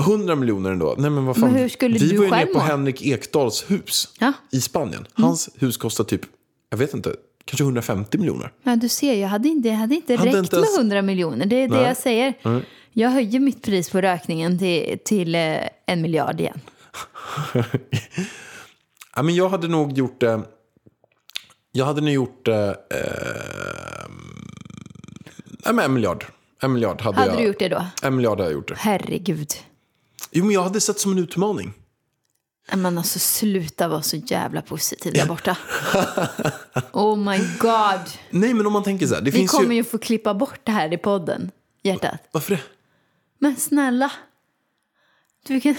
100 0.00 0.34
miljoner 0.34 0.70
ändå. 0.70 0.94
Nej, 0.98 1.10
men 1.10 1.24
vad 1.26 1.36
fan. 1.36 1.50
Men 1.52 1.60
hur 1.60 1.68
skulle 1.68 1.98
Vi 1.98 2.08
du 2.08 2.16
var 2.16 2.24
ju 2.24 2.30
själv 2.30 2.46
ner 2.46 2.52
på 2.54 2.58
må? 2.58 2.64
Henrik 2.64 3.02
Ekdals 3.06 3.70
hus 3.70 4.08
Ja. 4.18 4.32
i 4.52 4.60
Spanien. 4.60 5.06
Hans 5.14 5.48
hus 5.58 5.76
kostar 5.76 6.04
typ, 6.04 6.20
jag 6.70 6.78
vet 6.78 6.94
inte, 6.94 7.14
kanske 7.44 7.64
150 7.64 8.18
miljoner. 8.18 8.52
Ja, 8.62 8.76
du 8.76 8.88
ser, 8.88 9.14
jag 9.14 9.28
hade 9.28 9.48
inte, 9.48 9.68
jag 9.68 9.76
hade 9.76 9.94
inte 9.94 10.16
Hade 10.16 10.28
räckt 10.28 10.36
inte 10.38 10.56
ens- 10.56 10.70
med 10.70 10.78
100 10.80 11.02
miljoner. 11.02 11.46
Det 11.46 11.56
är 11.56 11.68
det 11.68 11.74
Nej. 11.76 11.86
jag 11.86 11.96
säger. 11.96 12.34
Jag 12.92 13.10
höjer 13.10 13.40
mitt 13.40 13.62
pris 13.62 13.90
på 13.90 14.00
rökningen 14.00 14.58
till, 14.58 14.98
till 15.04 15.34
eh, 15.34 15.56
en 15.86 16.02
miljard 16.02 16.40
igen. 16.40 16.60
Ja, 19.16 19.22
men 19.22 19.34
jag 19.34 19.48
hade 19.48 19.68
nog 19.68 19.98
gjort 19.98 20.20
det. 20.20 20.42
Jag 21.72 21.84
hade 21.86 22.00
nog 22.00 22.10
gjort 22.10 22.44
det. 22.44 22.68
Eh, 22.90 24.10
men 25.72 25.84
en 25.84 25.94
miljard. 25.94 26.24
En 26.62 26.72
miljard 26.72 27.00
hade, 27.00 27.18
Hade 27.18 27.30
jag. 27.30 27.38
du 27.40 27.46
gjort 27.46 27.58
det 27.58 27.68
då? 27.68 27.86
En 28.02 28.16
miljard 28.16 28.38
hade 28.38 28.50
jag 28.50 28.52
gjort 28.52 28.68
det. 28.68 28.74
Herregud. 28.78 29.50
Jo, 30.36 30.44
men 30.44 30.54
jag 30.54 30.62
hade 30.62 30.80
sett 30.80 31.00
som 31.00 31.12
en 31.12 31.18
utmaning. 31.18 31.72
Men 32.72 32.98
alltså 32.98 33.18
sluta 33.18 33.88
vara 33.88 34.02
så 34.02 34.16
jävla 34.16 34.62
positiv 34.62 35.12
där 35.12 35.26
borta. 35.26 35.56
Oh 36.92 37.16
my 37.16 37.38
god. 37.58 38.00
Nej, 38.30 38.54
men 38.54 38.66
om 38.66 38.72
man 38.72 38.82
tänker 38.82 39.06
så 39.06 39.14
här. 39.14 39.22
Det 39.22 39.30
Vi 39.30 39.38
finns 39.38 39.50
kommer 39.50 39.70
ju... 39.70 39.76
ju 39.76 39.84
få 39.84 39.98
klippa 39.98 40.34
bort 40.34 40.60
det 40.64 40.72
här 40.72 40.92
i 40.92 40.98
podden, 40.98 41.50
hjärtat. 41.82 42.20
Varför 42.32 42.50
det? 42.50 42.60
Men 43.38 43.56
snälla. 43.56 44.12
Du 45.46 45.60
kan... 45.60 45.74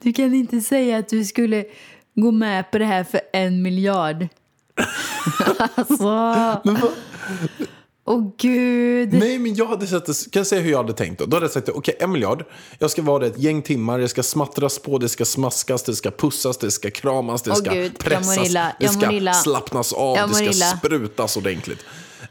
du 0.00 0.12
kan 0.12 0.34
inte 0.34 0.60
säga 0.60 0.98
att 0.98 1.08
du 1.08 1.24
skulle 1.24 1.64
gå 2.14 2.30
med 2.30 2.70
på 2.70 2.78
det 2.78 2.84
här 2.84 3.04
för 3.04 3.20
en 3.32 3.62
miljard. 3.62 4.28
alltså. 5.74 6.04
Men 6.64 6.80
vad? 6.80 6.92
Åh 8.10 8.30
gud. 8.38 9.12
Nej, 9.12 9.38
men 9.38 9.54
jag 9.54 9.66
hade 9.66 9.86
sett 9.86 10.06
det. 10.06 10.30
Kan 10.30 10.40
jag 10.40 10.46
säga 10.46 10.62
hur 10.62 10.70
jag 10.70 10.78
hade 10.78 10.92
tänkt 10.92 11.18
då? 11.18 11.26
Då 11.26 11.36
hade 11.36 11.44
jag 11.44 11.52
sagt 11.52 11.68
okej, 11.68 11.96
en 12.00 12.12
miljard. 12.12 12.44
Jag 12.78 12.90
ska 12.90 13.02
vara 13.02 13.18
det 13.18 13.26
ett 13.26 13.38
gäng 13.38 13.62
timmar. 13.62 13.98
Det 13.98 14.08
ska 14.08 14.22
smattras 14.22 14.78
på, 14.78 14.98
det 14.98 15.08
ska 15.08 15.24
smaskas, 15.24 15.82
det 15.82 15.96
ska 15.96 16.10
pussas, 16.10 16.58
det 16.58 16.70
ska 16.70 16.90
kramas, 16.90 17.42
det 17.42 17.50
Åh, 17.50 17.56
ska 17.56 17.70
Gud, 17.72 17.84
jag 17.84 17.98
pressas, 17.98 18.46
illa, 18.46 18.72
det 18.80 18.88
ska 18.88 19.12
illa. 19.12 19.32
slappnas 19.34 19.92
av, 19.92 20.16
Jag 20.16 20.28
det 20.28 20.34
ska 20.34 20.44
illa. 20.44 20.66
sprutas 20.76 21.36
ordentligt. 21.36 21.78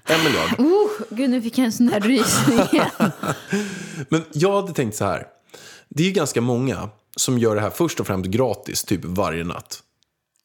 En 0.06 0.24
miljard. 0.24 0.60
Oh, 0.60 0.90
gud, 1.10 1.30
nu 1.30 1.42
fick 1.42 1.58
jag 1.58 1.66
en 1.66 1.72
sån 1.72 1.90
här 1.90 2.00
rysning 2.00 2.60
igen. 2.72 3.12
Men 4.10 4.24
jag 4.34 4.62
hade 4.62 4.74
tänkt 4.74 4.96
så 4.98 5.06
här. 5.06 5.28
Det 5.90 6.04
är 6.04 6.08
ju 6.08 6.14
ganska 6.14 6.42
många 6.42 6.90
som 7.16 7.38
gör 7.38 7.56
det 7.56 7.62
här 7.62 7.70
först 7.70 8.00
och 8.00 8.08
främst 8.08 8.30
gratis, 8.30 8.84
typ 8.84 9.02
varje 9.06 9.44
natt. 9.44 9.80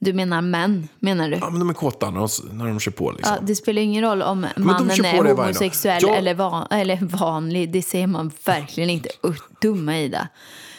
Du 0.04 0.12
menar 0.12 0.40
män, 0.40 0.88
menar 0.98 1.30
du? 1.30 1.36
Ja, 1.36 1.50
men 1.50 1.58
de 1.58 1.70
är 1.70 1.74
kåta 1.74 2.10
när 2.10 2.20
de, 2.20 2.56
när 2.58 2.66
de 2.66 2.80
kör 2.80 2.92
på 2.92 3.12
liksom. 3.12 3.34
Ja, 3.34 3.46
det 3.46 3.54
spelar 3.54 3.82
ingen 3.82 4.04
roll 4.04 4.22
om 4.22 4.46
mannen 4.56 4.90
är 4.90 5.34
homosexuell 5.34 6.02
Jag- 6.02 6.16
eller, 6.16 6.34
van, 6.34 6.66
eller 6.70 6.98
vanlig. 7.02 7.72
Det 7.72 7.82
säger 7.82 8.06
man 8.06 8.30
verkligen 8.44 8.90
inte. 8.90 9.08
Uh, 9.26 9.34
dumma 9.60 9.98
Ida. 9.98 10.28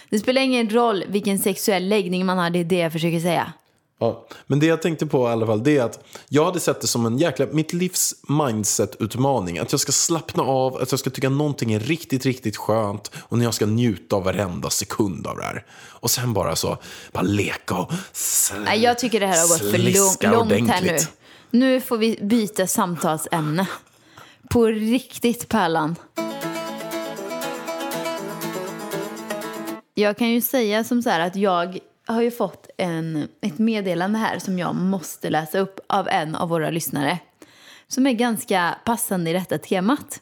Det 0.09 0.19
spelar 0.19 0.41
ingen 0.41 0.69
roll 0.69 1.03
vilken 1.07 1.39
sexuell 1.39 1.89
läggning 1.89 2.25
man 2.25 2.37
har, 2.37 2.49
det 2.49 2.59
är 2.59 2.63
det 2.63 2.77
jag 2.77 2.91
försöker 2.91 3.19
säga. 3.19 3.53
Ja, 3.99 4.25
men 4.47 4.59
det 4.59 4.65
jag 4.65 4.81
tänkte 4.81 5.05
på 5.05 5.29
i 5.29 5.31
alla 5.31 5.45
fall 5.45 5.63
det 5.63 5.77
är 5.77 5.83
att 5.83 6.03
jag 6.29 6.45
hade 6.45 6.59
sett 6.59 6.81
det 6.81 6.87
som 6.87 7.05
en 7.05 7.17
jäkla, 7.17 7.45
mitt 7.51 7.73
livs 7.73 8.13
mindset-utmaning. 8.27 9.57
Att 9.57 9.71
jag 9.71 9.79
ska 9.81 9.91
slappna 9.91 10.43
av, 10.43 10.75
att 10.75 10.91
jag 10.91 10.99
ska 10.99 11.09
tycka 11.09 11.29
någonting 11.29 11.73
är 11.73 11.79
riktigt, 11.79 12.25
riktigt 12.25 12.57
skönt 12.57 13.11
och 13.19 13.37
när 13.37 13.45
jag 13.45 13.53
ska 13.53 13.65
njuta 13.65 14.15
av 14.15 14.23
varenda 14.23 14.69
sekund 14.69 15.27
av 15.27 15.37
det 15.37 15.43
här. 15.43 15.65
Och 15.89 16.11
sen 16.11 16.33
bara 16.33 16.55
så, 16.55 16.77
bara 17.11 17.23
leka 17.23 17.75
och 17.75 17.91
sl- 18.13 18.63
Nej, 18.65 18.79
jag 18.79 18.99
tycker 18.99 19.19
det 19.19 19.27
här 19.27 19.41
har 19.41 19.47
gått 19.47 19.71
för 19.71 19.77
lång, 19.77 20.49
långt 20.49 20.69
här 20.69 20.81
nu. 20.81 20.97
Nu 21.51 21.81
får 21.81 21.97
vi 21.97 22.19
byta 22.21 22.67
samtalsämne. 22.67 23.67
På 24.49 24.65
riktigt, 24.65 25.49
Pärlan. 25.49 25.95
Jag 29.93 30.17
kan 30.17 30.29
ju 30.29 30.41
säga 30.41 30.83
som 30.83 31.01
så 31.01 31.09
här 31.09 31.19
att 31.19 31.35
jag 31.35 31.79
har 32.05 32.21
ju 32.21 32.31
fått 32.31 32.69
en, 32.77 33.27
ett 33.41 33.59
meddelande 33.59 34.19
här 34.19 34.39
som 34.39 34.59
jag 34.59 34.75
måste 34.75 35.29
läsa 35.29 35.59
upp 35.59 35.79
av 35.87 36.07
en 36.07 36.35
av 36.35 36.49
våra 36.49 36.69
lyssnare. 36.69 37.19
Som 37.87 38.07
är 38.07 38.11
ganska 38.11 38.77
passande 38.85 39.29
i 39.29 39.33
detta 39.33 39.57
temat. 39.57 40.21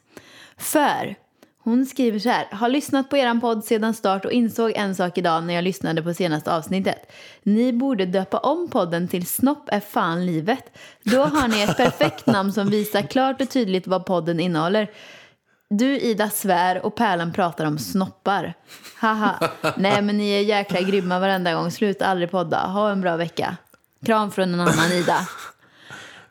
För 0.57 1.15
hon 1.63 1.85
skriver 1.85 2.19
så 2.19 2.29
här. 2.29 2.47
Har 2.51 2.69
lyssnat 2.69 3.09
på 3.09 3.17
eran 3.17 3.41
podd 3.41 3.63
sedan 3.63 3.93
start 3.93 4.25
och 4.25 4.31
insåg 4.31 4.71
en 4.75 4.95
sak 4.95 5.17
idag 5.17 5.43
när 5.43 5.53
jag 5.53 5.63
lyssnade 5.63 6.01
på 6.03 6.13
senaste 6.13 6.55
avsnittet. 6.55 7.11
Ni 7.43 7.73
borde 7.73 8.05
döpa 8.05 8.37
om 8.37 8.69
podden 8.69 9.07
till 9.07 9.25
Snopp 9.25 9.69
är 9.69 9.79
fan 9.79 10.25
livet. 10.25 10.77
Då 11.03 11.23
har 11.23 11.47
ni 11.47 11.61
ett 11.61 11.77
perfekt 11.77 12.25
namn 12.25 12.53
som 12.53 12.69
visar 12.69 13.01
klart 13.01 13.41
och 13.41 13.49
tydligt 13.49 13.87
vad 13.87 14.05
podden 14.05 14.39
innehåller. 14.39 14.87
Du 15.73 15.99
Ida 15.99 16.29
svär 16.29 16.85
och 16.85 16.95
Pärlan 16.95 17.33
pratar 17.33 17.65
om 17.65 17.77
snoppar. 17.77 18.53
Haha. 18.99 19.49
Nej 19.77 20.01
men 20.01 20.17
ni 20.17 20.29
är 20.29 20.41
jäkla 20.41 20.81
grymma 20.81 21.19
varenda 21.19 21.53
gång. 21.53 21.71
Sluta 21.71 22.05
aldrig 22.05 22.31
podda. 22.31 22.67
Ha 22.67 22.91
en 22.91 23.01
bra 23.01 23.17
vecka. 23.17 23.57
Kram 24.05 24.31
från 24.31 24.53
en 24.53 24.59
annan 24.59 24.91
Ida. 24.91 25.27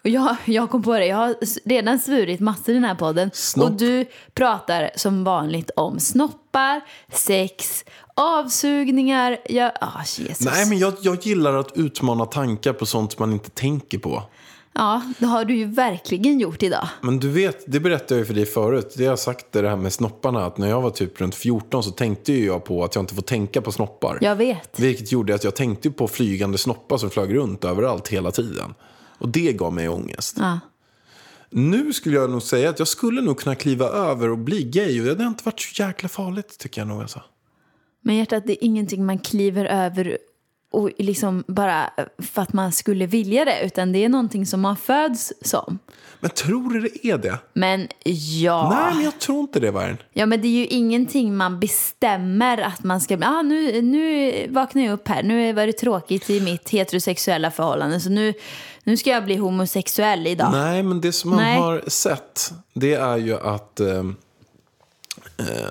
Och 0.05 0.11
jag, 0.11 0.37
jag 0.45 0.71
kom 0.71 0.83
på 0.83 0.93
det, 0.93 1.07
jag 1.07 1.17
har 1.17 1.37
redan 1.69 1.99
svurit 1.99 2.41
massor 2.41 2.71
i 2.71 2.75
den 2.75 2.85
här 2.85 2.95
podden. 2.95 3.31
Snopp. 3.35 3.71
Och 3.71 3.73
du 3.77 4.07
pratar 4.35 4.91
som 4.97 5.25
vanligt 5.25 5.71
om 5.77 6.01
snoppar, 6.01 6.81
sex, 7.13 7.85
avsugningar. 8.15 9.37
Jag, 9.49 9.73
ah, 9.81 10.05
Jesus. 10.19 10.41
Nej, 10.41 10.67
men 10.67 10.79
jag, 10.79 10.95
jag 11.01 11.27
gillar 11.27 11.55
att 11.55 11.73
utmana 11.75 12.27
tankar 12.27 12.73
på 12.73 12.87
sånt 12.87 13.19
man 13.19 13.33
inte 13.33 13.51
tänker 13.51 13.99
på. 13.99 14.23
Ja, 14.75 15.03
det 15.19 15.27
har 15.27 15.45
du 15.45 15.57
ju 15.57 15.65
verkligen 15.65 16.41
gjort 16.41 16.63
idag. 16.63 16.89
Men 17.01 17.21
du 17.21 17.29
vet, 17.29 17.65
det 17.67 17.81
berättade 17.81 18.15
jag 18.15 18.19
ju 18.19 18.25
för 18.25 18.35
dig 18.35 18.47
förut. 18.47 18.95
Det 18.97 19.05
har 19.05 19.13
jag 19.13 19.19
sagt 19.19 19.47
det 19.53 19.69
här 19.69 19.77
med 19.77 19.93
snopparna. 19.93 20.47
Att 20.47 20.59
när 20.59 20.69
jag 20.69 20.83
var 20.83 20.91
typ 20.91 21.21
runt 21.21 21.35
14 21.35 21.83
så 21.83 21.91
tänkte 21.91 22.33
ju 22.33 22.47
jag 22.47 22.65
på 22.65 22.85
att 22.85 22.95
jag 22.95 23.03
inte 23.03 23.15
får 23.15 23.23
tänka 23.23 23.61
på 23.61 23.73
snoppar. 23.73 24.19
Jag 24.21 24.37
vet. 24.37 24.81
Vilket 24.81 25.13
gjorde 25.13 25.35
att 25.35 25.45
jag 25.45 25.57
tänkte 25.57 25.91
på 25.91 26.09
flygande 26.09 26.59
snoppar 26.59 26.97
som 26.97 27.11
flög 27.11 27.35
runt 27.35 27.65
överallt 27.65 28.09
hela 28.09 28.31
tiden. 28.31 28.75
Och 29.19 29.29
det 29.29 29.53
gav 29.53 29.73
mig 29.73 29.89
ångest. 29.89 30.37
Ja. 30.39 30.61
Nu 31.51 31.93
skulle 31.93 32.17
jag 32.17 32.31
nog 32.31 32.43
säga 32.43 32.71
att 32.71 32.79
jag 32.79 32.89
skulle 32.89 33.21
nog 33.21 33.39
kunna 33.39 33.55
kliva 33.55 33.87
över 33.87 34.31
och 34.31 34.39
bli 34.39 34.63
gay. 34.63 35.01
Och 35.01 35.05
det 35.05 35.11
hade 35.11 35.25
inte 35.25 35.45
varit 35.45 35.61
så 35.61 35.83
jäkla 35.83 36.09
farligt 36.09 36.59
tycker 36.59 36.81
jag 36.81 36.89
nog. 36.89 37.01
Alltså. 37.01 37.23
Men 38.03 38.17
hjärtat, 38.17 38.47
det 38.47 38.53
är 38.53 38.65
ingenting 38.65 39.07
man 39.07 39.19
kliver 39.19 39.65
över 39.65 40.19
och 40.71 40.91
liksom 40.99 41.45
bara 41.47 41.91
för 42.19 42.43
att 42.43 42.53
man 42.53 42.73
skulle 42.73 43.07
vilja 43.07 43.45
det. 43.45 43.65
Utan 43.65 43.93
det 43.93 44.05
är 44.05 44.09
någonting 44.09 44.47
som 44.47 44.61
man 44.61 44.77
föds 44.77 45.33
som. 45.43 45.79
Men 46.21 46.31
tror 46.31 46.71
du 46.71 46.81
det 46.81 47.07
är 47.07 47.19
det? 47.19 47.39
Men 47.53 47.89
ja. 48.43 48.71
Nej, 48.71 48.95
men 48.95 49.05
jag 49.05 49.19
tror 49.19 49.41
inte 49.41 49.61
det, 49.61 49.71
Vargen. 49.71 49.97
Ja, 50.13 50.27
men 50.27 50.43
det 50.43 50.49
är 50.49 50.59
ju 50.59 50.67
ingenting 50.67 51.37
man 51.37 51.61
bestämmer 51.61 52.59
att 52.59 52.85
man 52.85 53.01
ska... 53.01 53.19
Ah, 53.23 53.43
nu, 53.43 53.83
nu 53.83 54.33
vaknar 54.49 54.83
jag 54.83 54.93
upp 54.93 55.09
här. 55.09 55.23
Nu 55.23 55.53
var 55.53 55.67
det 55.67 55.73
tråkigt 55.73 56.31
i 56.31 56.41
mitt 56.41 56.69
heterosexuella 56.69 57.51
förhållande. 57.51 58.01
Så 58.01 58.11
nu, 58.11 58.35
nu 58.85 58.97
ska 58.97 59.11
jag 59.11 59.25
bli 59.25 59.37
homosexuell 59.37 60.27
idag. 60.27 60.53
Nej, 60.53 60.83
men 60.83 61.01
det 61.01 61.13
som 61.13 61.31
man 61.31 61.39
Nej. 61.39 61.59
har 61.59 61.83
sett, 61.87 62.53
det 62.73 62.95
är 62.95 63.17
ju 63.17 63.39
att... 63.39 63.81
Eh, 63.81 63.99
eh, 65.39 65.71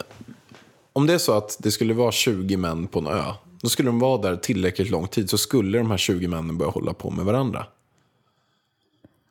om 0.93 1.07
det 1.07 1.13
är 1.13 1.17
så 1.17 1.37
att 1.37 1.57
det 1.59 1.71
skulle 1.71 1.93
vara 1.93 2.11
20 2.11 2.57
män 2.57 2.87
på 2.87 2.99
en 2.99 3.07
ö, 3.07 3.23
då 3.61 3.69
skulle 3.69 3.89
de 3.89 3.99
vara 3.99 4.21
där 4.21 4.35
tillräckligt 4.35 4.89
lång 4.89 5.07
tid 5.07 5.29
så 5.29 5.37
skulle 5.37 5.77
de 5.77 5.91
här 5.91 5.97
20 5.97 6.27
männen 6.27 6.57
börja 6.57 6.71
hålla 6.71 6.93
på 6.93 7.09
med 7.11 7.25
varandra. 7.25 7.65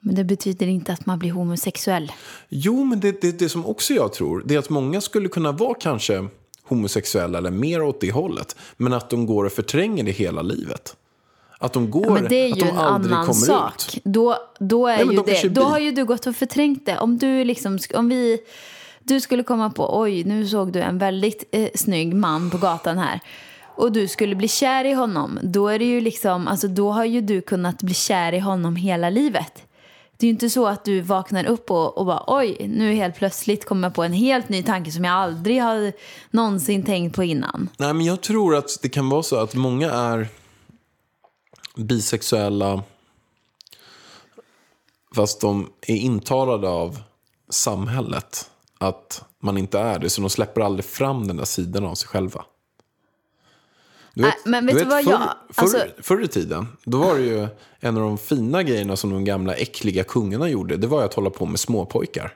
Men 0.01 0.15
det 0.15 0.25
betyder 0.25 0.67
inte 0.67 0.93
att 0.93 1.07
man 1.07 1.19
blir 1.19 1.33
homosexuell. 1.33 2.13
Jo, 2.49 2.85
men 2.85 3.01
det, 3.01 3.21
det, 3.21 3.39
det 3.39 3.49
som 3.49 3.67
också 3.67 3.95
jag 3.95 4.13
tror, 4.13 4.43
det 4.47 4.55
är 4.55 4.59
att 4.59 4.71
många 4.71 5.01
skulle 5.01 5.29
kunna 5.29 5.53
vara 5.53 5.75
kanske 5.75 6.29
homosexuella 6.63 7.39
eller 7.39 7.51
mer 7.51 7.83
åt 7.83 8.01
det 8.01 8.13
hållet, 8.13 8.57
men 8.77 8.93
att 8.93 9.11
de 9.11 9.27
går 9.27 9.45
och 9.45 9.53
förtränger 9.53 10.05
det 10.05 10.11
hela 10.11 10.43
livet. 10.43 10.97
Att 11.59 11.73
de 11.73 11.91
går, 11.91 12.07
Ja, 12.07 12.13
men 12.13 12.25
det 12.29 12.37
är 12.37 12.53
att 12.53 12.59
ju 12.59 12.61
de 12.63 12.69
en 12.69 12.79
aldrig 12.79 13.13
annan 13.15 13.27
kommer 13.27 13.47
sak. 13.47 13.73
ut. 13.97 14.05
Då, 14.05 14.37
då, 14.59 14.87
är 14.87 15.05
Nej, 15.05 15.17
ju 15.17 15.23
det, 15.23 15.49
då 15.49 15.63
har 15.63 15.79
ju 15.79 15.93
du 15.93 16.05
gått 16.05 16.27
och 16.27 16.37
förträngt 16.37 16.87
det. 16.87 16.99
Om 16.99 17.19
du 17.19 17.45
liksom, 17.45 17.79
om 17.95 18.09
vi, 18.09 18.39
du 19.03 19.21
skulle 19.21 19.43
komma 19.43 19.71
på, 19.71 20.01
oj, 20.01 20.25
nu 20.25 20.47
såg 20.49 20.73
du 20.73 20.81
en 20.81 20.99
väldigt 20.99 21.45
eh, 21.53 21.69
snygg 21.75 22.15
man 22.15 22.51
på 22.51 22.59
gatan 22.59 22.99
här. 22.99 23.21
Och 23.79 23.93
du 23.93 24.09
skulle 24.09 24.35
bli 24.35 24.49
kär 24.49 24.85
i 24.85 24.93
honom. 24.93 25.39
Då 25.43 25.69
är 25.69 25.79
det 25.79 25.85
ju 25.85 26.01
liksom, 26.01 26.49
alltså 26.49 26.69
då 26.69 26.93
har 26.93 27.05
ju 27.05 27.21
du 27.21 27.41
kunnat 27.41 27.83
bli 27.83 27.95
kär 27.95 28.33
i 28.33 28.39
honom 28.39 28.77
hela 28.77 29.11
livet. 29.11 29.63
Det 30.17 30.27
är 30.27 30.29
ju 30.29 30.33
inte 30.33 30.51
så 30.51 30.67
att 30.67 30.85
du 30.85 31.01
vaknar 31.01 31.45
upp 31.45 31.71
och, 31.71 31.99
och 31.99 32.07
bara 32.07 32.25
oj, 32.27 32.69
nu 32.69 32.95
helt 32.95 33.17
plötsligt 33.17 33.65
kommer 33.65 33.89
jag 33.89 33.95
på 33.95 34.03
en 34.03 34.13
helt 34.13 34.49
ny 34.49 34.63
tanke 34.63 34.91
som 34.91 35.05
jag 35.05 35.15
aldrig 35.15 35.63
har 35.63 35.93
någonsin 36.31 36.83
tänkt 36.83 37.17
på 37.17 37.25
innan. 37.25 37.69
Nej, 37.77 37.95
men 37.95 38.07
jag 38.07 38.21
tror 38.21 38.57
att 38.57 38.79
det 38.83 38.89
kan 38.89 39.09
vara 39.09 39.23
så 39.23 39.37
att 39.37 39.55
många 39.55 39.91
är 39.91 40.29
bisexuella 41.77 42.83
fast 45.15 45.41
de 45.41 45.71
är 45.87 45.97
intalade 45.97 46.69
av 46.69 47.01
samhället 47.51 48.51
att 48.79 49.25
man 49.43 49.59
inte 49.59 49.79
är 49.79 49.99
det. 49.99 50.11
Så 50.11 50.21
de 50.21 50.31
släpper 50.31 50.61
aldrig 50.61 50.85
fram 50.85 51.27
den 51.27 51.37
där 51.37 51.45
sidan 51.45 51.85
av 51.85 51.95
sig 51.95 52.09
själva. 52.09 52.45
Du 54.19 54.23
Nej, 54.25 54.33
men 54.45 54.67
vet 54.67 54.79
du 54.79 54.85
vad 54.85 55.05
förr, 55.05 55.11
jag- 55.11 55.35
alltså- 55.55 55.87
förr 56.03 56.25
i 56.25 56.29
tiden, 56.29 56.67
då 56.85 56.99
var 56.99 57.15
det 57.19 57.25
ju 57.25 57.49
en 57.81 57.97
av 57.97 58.03
de 58.03 58.19
fina 58.19 58.63
grejerna 58.63 58.97
som 58.97 59.11
de 59.11 59.25
gamla 59.25 59.55
äckliga 59.55 60.05
kungarna 60.05 60.49
gjorde. 60.49 60.77
Det 60.77 60.87
var 60.87 60.99
ju 61.01 61.05
att 61.05 61.15
hålla 61.15 61.31
på 61.31 61.47
med 61.47 61.61
småpojkar. 61.61 62.35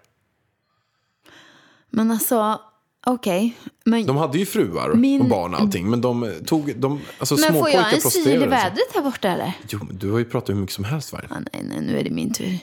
Men 1.90 2.11
alltså, 2.11 2.61
okej. 3.07 3.57
Men 3.85 4.07
De 4.07 4.16
hade 4.16 4.38
ju 4.38 4.47
fruar 4.47 4.95
Min- 4.95 5.21
och 5.21 5.29
barn 5.29 5.55
och 5.55 5.61
allting. 5.61 5.90
Men 5.90 6.01
de 6.01 6.33
tog, 6.47 6.77
de, 6.77 7.01
alltså 7.18 7.37
Men 7.37 7.55
får 7.55 7.71
jag 7.71 7.95
en 7.95 8.01
syl 8.01 8.42
i 8.42 8.47
vädret 8.47 8.95
här 8.95 9.03
borta 9.03 9.29
eller? 9.29 9.53
Jo, 9.68 9.79
men 9.87 9.99
du 9.99 10.11
har 10.11 10.18
ju 10.18 10.25
pratat 10.25 10.49
hur 10.49 10.55
mycket 10.55 10.75
som 10.75 10.85
helst 10.85 11.12
varje 11.12 11.29
Ah, 11.31 11.40
nej, 11.53 11.62
nej, 11.68 11.81
nu 11.81 11.99
är 11.99 12.05
det 12.05 12.11
min 12.11 12.33
tur. 12.33 12.59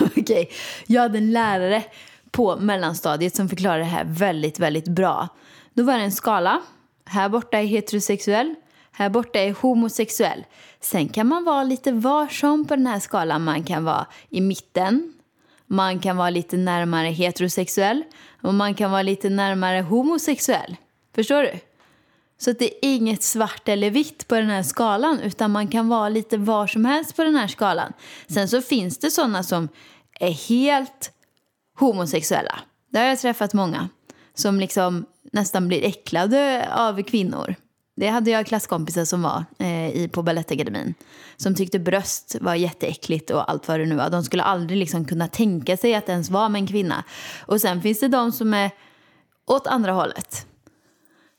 Okej, 0.16 0.50
jag 0.86 1.02
hade 1.02 1.18
en 1.18 1.32
lärare 1.32 1.84
på 2.30 2.56
mellanstadiet 2.56 3.34
som 3.36 3.48
förklarade 3.48 3.78
det 3.80 3.84
här 3.84 4.04
väldigt, 4.08 4.58
väldigt 4.58 4.88
bra. 4.88 5.28
Då 5.74 5.82
var 5.82 5.96
det 5.98 6.04
en 6.04 6.12
skala. 6.12 6.60
Här 7.12 7.28
borta 7.28 7.58
är 7.58 7.64
heterosexuell, 7.64 8.54
här 8.92 9.08
borta 9.08 9.38
är 9.38 9.52
homosexuell. 9.52 10.44
Sen 10.80 11.08
kan 11.08 11.26
man 11.26 11.44
vara 11.44 11.62
lite 11.62 11.92
var 11.92 12.28
som 12.28 12.64
på 12.64 12.76
den 12.76 12.86
här 12.86 13.00
skalan. 13.00 13.44
Man 13.44 13.64
kan 13.64 13.84
vara 13.84 14.06
i 14.30 14.40
mitten, 14.40 15.12
man 15.66 15.98
kan 15.98 16.16
vara 16.16 16.30
lite 16.30 16.56
närmare 16.56 17.08
heterosexuell 17.08 18.02
och 18.42 18.54
man 18.54 18.74
kan 18.74 18.90
vara 18.90 19.02
lite 19.02 19.30
närmare 19.30 19.80
homosexuell. 19.80 20.76
Förstår 21.14 21.42
du? 21.42 21.52
Så 22.38 22.50
att 22.50 22.58
det 22.58 22.86
är 22.86 22.94
inget 22.94 23.22
svart 23.22 23.68
eller 23.68 23.90
vitt 23.90 24.28
på 24.28 24.34
den 24.34 24.50
här 24.50 24.62
skalan 24.62 25.20
utan 25.20 25.50
man 25.50 25.68
kan 25.68 25.88
vara 25.88 26.08
lite 26.08 26.36
var 26.36 26.66
som 26.66 26.84
helst 26.84 27.16
på 27.16 27.24
den 27.24 27.34
här 27.34 27.48
skalan. 27.48 27.92
Sen 28.26 28.48
så 28.48 28.62
finns 28.62 28.98
det 28.98 29.10
sådana 29.10 29.42
som 29.42 29.68
är 30.20 30.48
helt 30.48 31.10
homosexuella. 31.78 32.60
Där 32.88 33.00
har 33.00 33.08
jag 33.08 33.20
träffat 33.20 33.52
många 33.52 33.88
som 34.34 34.60
liksom 34.60 35.04
nästan 35.32 35.68
blir 35.68 35.84
äcklade 35.84 36.68
av 36.74 37.02
kvinnor. 37.02 37.54
Det 37.96 38.08
hade 38.08 38.30
jag 38.30 38.46
klasskompisar 38.46 39.04
som 39.04 39.22
var 39.22 39.44
eh, 39.58 39.88
i, 39.88 40.08
på 40.12 40.22
Balettakademin. 40.22 40.94
Som 41.36 41.54
tyckte 41.54 41.78
bröst 41.78 42.36
var 42.40 42.54
jätteäckligt 42.54 43.30
och 43.30 43.50
allt 43.50 43.68
vad 43.68 43.80
det 43.80 43.86
nu 43.86 43.96
var. 43.96 44.10
De 44.10 44.22
skulle 44.24 44.42
aldrig 44.42 44.78
liksom 44.78 45.04
kunna 45.04 45.28
tänka 45.28 45.76
sig 45.76 45.94
att 45.94 46.08
ens 46.08 46.30
vara 46.30 46.48
med 46.48 46.58
en 46.60 46.66
kvinna. 46.66 47.04
Och 47.46 47.60
sen 47.60 47.82
finns 47.82 48.00
det 48.00 48.08
de 48.08 48.32
som 48.32 48.54
är 48.54 48.70
åt 49.46 49.66
andra 49.66 49.92
hållet. 49.92 50.46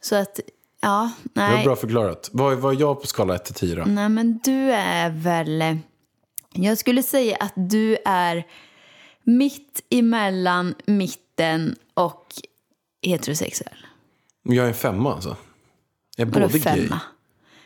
Så 0.01 0.15
att, 0.15 0.39
ja, 0.82 1.12
Det 1.23 1.41
var 1.41 1.49
nej. 1.49 1.65
bra 1.65 1.75
förklarat. 1.75 2.29
Vad 2.34 2.58
vad 2.58 2.75
är 2.75 2.79
jag 2.79 3.01
på 3.01 3.08
skala 3.08 3.36
1 3.36 3.45
till 3.45 3.53
10 3.56 3.75
då? 3.75 3.84
Nej, 3.86 4.10
men 4.10 4.39
du 4.43 4.71
är 4.71 5.10
väl... 5.10 5.77
Jag 6.53 6.77
skulle 6.77 7.03
säga 7.03 7.38
att 7.39 7.53
du 7.56 7.97
är 8.06 8.43
mitt 9.23 9.82
emellan 9.89 10.75
mitten 10.86 11.75
och 11.93 12.25
heterosexuell. 13.03 13.77
Jag 14.43 14.63
är 14.65 14.67
en 14.67 14.73
femma 14.73 15.13
alltså. 15.13 15.35
Jag 16.17 16.27
är 16.27 16.31
Vadå 16.31 16.47
både 16.47 16.59
gay. 16.59 16.87
femma? 16.87 16.99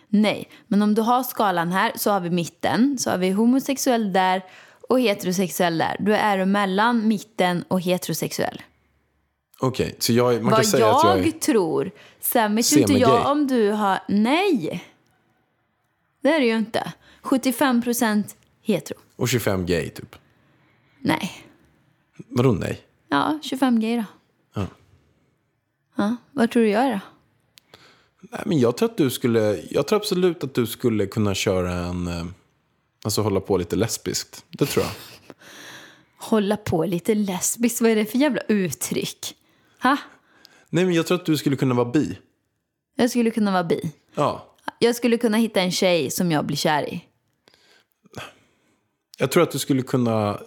Nej, 0.09 0.49
men 0.67 0.81
om 0.81 0.95
du 0.95 1.01
har 1.01 1.23
skalan 1.23 1.71
här 1.71 1.91
så 1.95 2.11
har 2.11 2.19
vi 2.19 2.29
mitten, 2.29 2.97
så 2.99 3.09
har 3.09 3.17
vi 3.17 3.31
homosexuell 3.31 4.13
där 4.13 4.43
och 4.89 4.99
heterosexuell 5.01 5.77
där. 5.77 5.95
Då 5.99 6.11
är 6.11 6.37
du 6.37 6.45
mellan 6.45 7.07
mitten 7.07 7.63
och 7.67 7.81
heterosexuell. 7.81 8.61
Okej, 9.59 9.95
så 9.99 10.13
jag, 10.13 10.33
man 10.33 10.41
kan 10.41 10.49
Vad 10.51 10.65
säga 10.65 10.85
jag, 10.85 10.95
att 10.95 11.17
jag 11.17 11.27
är... 11.27 11.31
tror. 11.31 11.91
Sen 12.19 12.55
vet 12.55 12.73
ju 12.73 12.79
inte 12.79 12.87
Semigay. 12.93 13.09
jag 13.09 13.31
om 13.31 13.47
du 13.47 13.69
har... 13.71 13.99
Nej! 14.07 14.83
Det 16.21 16.29
är 16.29 16.39
det 16.39 16.45
ju 16.45 16.57
inte. 16.57 16.93
75 17.21 17.81
procent 17.81 18.35
hetero. 18.61 18.97
Och 19.15 19.29
25 19.29 19.65
gay 19.65 19.89
typ. 19.89 20.15
Nej. 20.99 21.31
Vadå 22.29 22.51
nej? 22.51 22.81
Ja, 23.09 23.39
25 23.43 23.79
gay 23.79 23.95
då. 23.95 24.03
Ja. 25.97 26.15
Vad 26.31 26.51
tror 26.51 26.63
du 26.63 26.69
jag 26.69 26.83
är 26.85 26.91
då? 26.91 26.99
Nej, 28.31 28.41
men 28.45 28.59
jag 28.59 28.77
tror 28.77 28.89
att 28.89 28.97
du 28.97 29.09
skulle... 29.09 29.63
Jag 29.69 29.87
tror 29.87 29.97
absolut 29.99 30.43
att 30.43 30.53
du 30.53 30.65
skulle 30.67 31.05
kunna 31.07 31.35
köra 31.35 31.73
en... 31.73 32.07
eh, 32.07 32.25
Alltså 33.03 33.21
hålla 33.21 33.39
på 33.39 33.57
lite 33.57 33.75
lesbiskt. 33.75 34.45
Det 34.49 34.65
tror 34.65 34.85
jag. 34.85 34.93
Hålla 36.17 36.57
på 36.57 36.85
lite 36.85 37.15
lesbiskt, 37.15 37.81
vad 37.81 37.91
är 37.91 37.95
det 37.95 38.05
för 38.05 38.17
jävla 38.17 38.41
uttryck? 38.47 39.35
Ha? 39.83 39.97
Nej, 40.69 40.85
men 40.85 40.93
jag 40.93 41.07
tror 41.07 41.17
att 41.19 41.25
du 41.25 41.37
skulle 41.37 41.55
kunna 41.55 41.75
vara 41.75 41.89
bi. 41.91 42.17
Jag 42.95 43.09
skulle 43.09 43.31
kunna 43.31 43.51
vara 43.51 43.63
bi. 43.63 43.91
Ja. 44.15 44.55
Jag 44.79 44.95
skulle 44.95 45.17
kunna 45.17 45.37
hitta 45.37 45.61
en 45.61 45.71
tjej 45.71 46.11
som 46.11 46.31
jag 46.31 46.45
blir 46.45 46.57
kär 46.57 46.89
i. 46.93 47.03
Jag 49.17 49.31
tror 49.31 49.43
att 49.43 49.51
du 49.51 49.59
skulle 49.59 49.81
kunna 49.81 50.39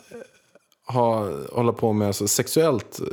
ha, 0.92 1.30
hålla 1.52 1.72
på 1.72 1.92
med 1.92 2.06
alltså, 2.06 2.28
sexuellt 2.28 3.00
eh, 3.00 3.06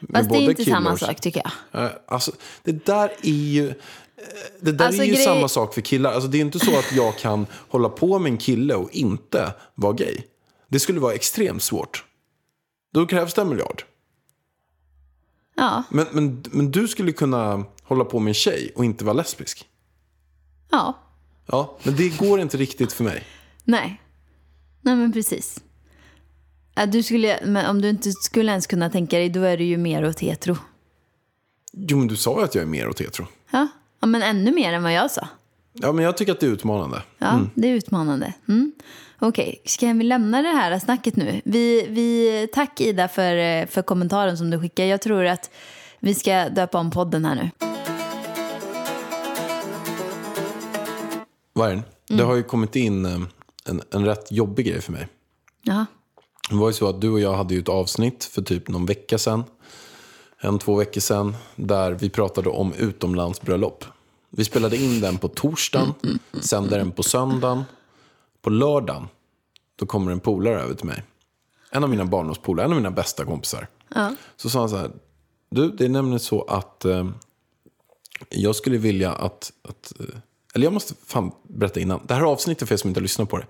med 0.00 0.16
Fast 0.16 0.22
det 0.22 0.28
både 0.28 0.38
är 0.44 0.50
inte 0.50 0.64
killar 0.64 0.76
samma 0.76 0.96
sak 0.96 1.20
tycker 1.20 1.42
jag. 1.72 1.84
Eh, 1.84 1.90
Alltså, 2.06 2.32
det 2.62 2.86
där 2.86 3.08
är 3.22 3.30
ju, 3.30 3.68
eh, 3.68 3.74
det 4.60 4.72
där 4.72 4.86
Alltså, 4.86 5.02
är 5.02 5.06
ju 5.06 5.12
grej- 5.12 5.24
samma 5.24 5.48
sak 5.48 5.74
för 5.74 5.80
killar. 5.80 6.12
Alltså, 6.12 6.28
det 6.28 6.38
är 6.38 6.40
inte 6.40 6.58
så 6.58 6.78
att 6.78 6.92
jag 6.92 7.18
kan 7.18 7.46
hålla 7.68 7.88
på 7.88 8.18
med 8.18 8.32
en 8.32 8.38
kille 8.38 8.74
och 8.74 8.90
inte 8.90 9.54
vara 9.74 9.92
gay. 9.92 10.20
Det 10.68 10.80
skulle 10.80 11.00
vara 11.00 11.14
extremt 11.14 11.62
svårt. 11.62 12.04
Då 12.92 13.06
krävs 13.06 13.34
det 13.34 13.40
en 13.42 13.48
miljard. 13.48 13.82
Ja, 15.56 15.82
Men, 15.90 16.06
men, 16.12 16.44
men 16.50 16.70
du 16.70 16.88
skulle 16.88 17.12
kunna 17.12 17.64
hålla 17.82 18.04
på 18.04 18.18
med 18.18 18.30
en 18.30 18.34
tjej 18.34 18.72
och 18.76 18.84
inte 18.84 19.04
vara 19.04 19.14
lesbisk. 19.14 19.66
ja, 20.70 20.98
Ja, 21.46 21.76
men 21.82 21.96
det 21.96 22.08
går 22.18 22.40
inte 22.40 22.56
riktigt 22.56 22.92
för 22.92 23.04
mig. 23.04 23.24
nej. 23.64 24.00
Nej 24.80 24.96
men 24.96 25.12
precis. 25.12 25.62
Du 26.84 27.02
skulle, 27.02 27.38
men 27.44 27.70
om 27.70 27.82
du 27.82 27.88
inte 27.88 28.12
skulle 28.12 28.50
ens 28.52 28.66
kunna 28.66 28.90
tänka 28.90 29.18
dig, 29.18 29.28
då 29.28 29.40
är 29.40 29.56
du 29.56 29.64
ju 29.64 29.76
mer 29.76 30.08
åt 30.08 30.20
hetero. 30.20 30.56
Jo, 31.72 31.98
men 31.98 32.06
du 32.06 32.16
sa 32.16 32.38
ju 32.38 32.44
att 32.44 32.54
jag 32.54 32.62
är 32.62 32.68
mer 32.68 32.88
åt 32.88 33.00
hetero. 33.00 33.26
Ja, 33.50 33.68
ja 34.00 34.06
men 34.06 34.22
ännu 34.22 34.52
mer 34.52 34.72
än 34.72 34.82
vad 34.82 34.92
jag 34.92 35.10
sa. 35.10 35.28
Ja, 35.72 35.92
men 35.92 36.04
jag 36.04 36.16
tycker 36.16 36.32
att 36.32 36.40
det 36.40 36.46
är 36.46 36.50
utmanande. 36.50 37.02
Ja, 37.18 37.40
det 37.54 37.68
är 37.68 37.72
utmanande. 37.72 38.32
Mm. 38.48 38.72
Okej, 39.18 39.62
ska 39.64 39.92
vi 39.92 40.04
lämna 40.04 40.42
det 40.42 40.48
här 40.48 40.78
snacket 40.78 41.16
nu? 41.16 41.40
Vi, 41.44 41.86
vi, 41.88 42.48
tack 42.52 42.80
Ida 42.80 43.08
för, 43.08 43.66
för 43.66 43.82
kommentaren 43.82 44.38
som 44.38 44.50
du 44.50 44.60
skickade. 44.60 44.88
Jag 44.88 45.00
tror 45.00 45.26
att 45.26 45.50
vi 46.00 46.14
ska 46.14 46.48
döpa 46.48 46.78
om 46.78 46.90
podden 46.90 47.24
här 47.24 47.34
nu. 47.34 47.50
Är 51.62 51.68
den? 51.68 51.82
Det 52.08 52.22
har 52.22 52.34
ju 52.34 52.42
kommit 52.42 52.76
in 52.76 53.06
eh, 53.06 53.20
en, 53.64 53.82
en 53.90 54.04
rätt 54.04 54.32
jobbig 54.32 54.66
grej 54.66 54.80
för 54.80 54.92
mig. 54.92 55.08
Ja, 55.62 55.86
Det 56.50 56.56
var 56.56 56.68
ju 56.68 56.72
så 56.72 56.88
att 56.88 57.00
du 57.00 57.10
och 57.10 57.20
jag 57.20 57.34
hade 57.34 57.54
ju 57.54 57.60
ett 57.60 57.68
avsnitt 57.68 58.24
för 58.24 58.42
typ 58.42 58.68
någon 58.68 58.86
vecka 58.86 59.18
sedan. 59.18 59.44
En, 60.38 60.58
två 60.58 60.74
veckor 60.74 61.00
sedan. 61.00 61.36
Där 61.56 61.92
vi 61.92 62.10
pratade 62.10 62.48
om 62.48 62.72
utomlandsbröllop. 62.72 63.84
Vi 64.30 64.44
spelade 64.44 64.76
in 64.76 65.00
den 65.00 65.18
på 65.18 65.28
torsdagen. 65.28 65.94
Sände 66.40 66.76
den 66.76 66.92
på 66.92 67.02
söndagen. 67.02 67.64
På 68.42 68.50
lördagen. 68.50 69.08
Då 69.76 69.86
kommer 69.86 70.12
en 70.12 70.20
polare 70.20 70.62
över 70.62 70.74
till 70.74 70.86
mig. 70.86 71.02
En 71.70 71.84
av 71.84 71.90
mina 71.90 72.04
barndomspolare. 72.04 72.64
En 72.64 72.72
av 72.72 72.76
mina 72.76 72.90
bästa 72.90 73.24
kompisar. 73.24 73.68
Så 74.36 74.50
sa 74.50 74.58
han 74.60 74.68
så 74.68 74.76
här. 74.76 74.90
Du, 75.50 75.70
det 75.70 75.84
är 75.84 75.88
nämligen 75.88 76.20
så 76.20 76.42
att 76.42 76.84
eh, 76.84 77.08
jag 78.28 78.56
skulle 78.56 78.78
vilja 78.78 79.12
att, 79.12 79.52
att 79.68 79.92
eh, 80.00 80.06
eller 80.54 80.66
jag 80.66 80.72
måste 80.72 80.94
fan 81.06 81.32
berätta 81.42 81.80
innan. 81.80 82.00
Det 82.06 82.14
här 82.14 82.22
avsnittet 82.22 82.68
för 82.68 82.74
er 82.74 82.76
som 82.76 82.88
inte 82.88 83.00
har 83.00 83.02
lyssnat 83.02 83.28
på 83.28 83.38
det. 83.38 83.46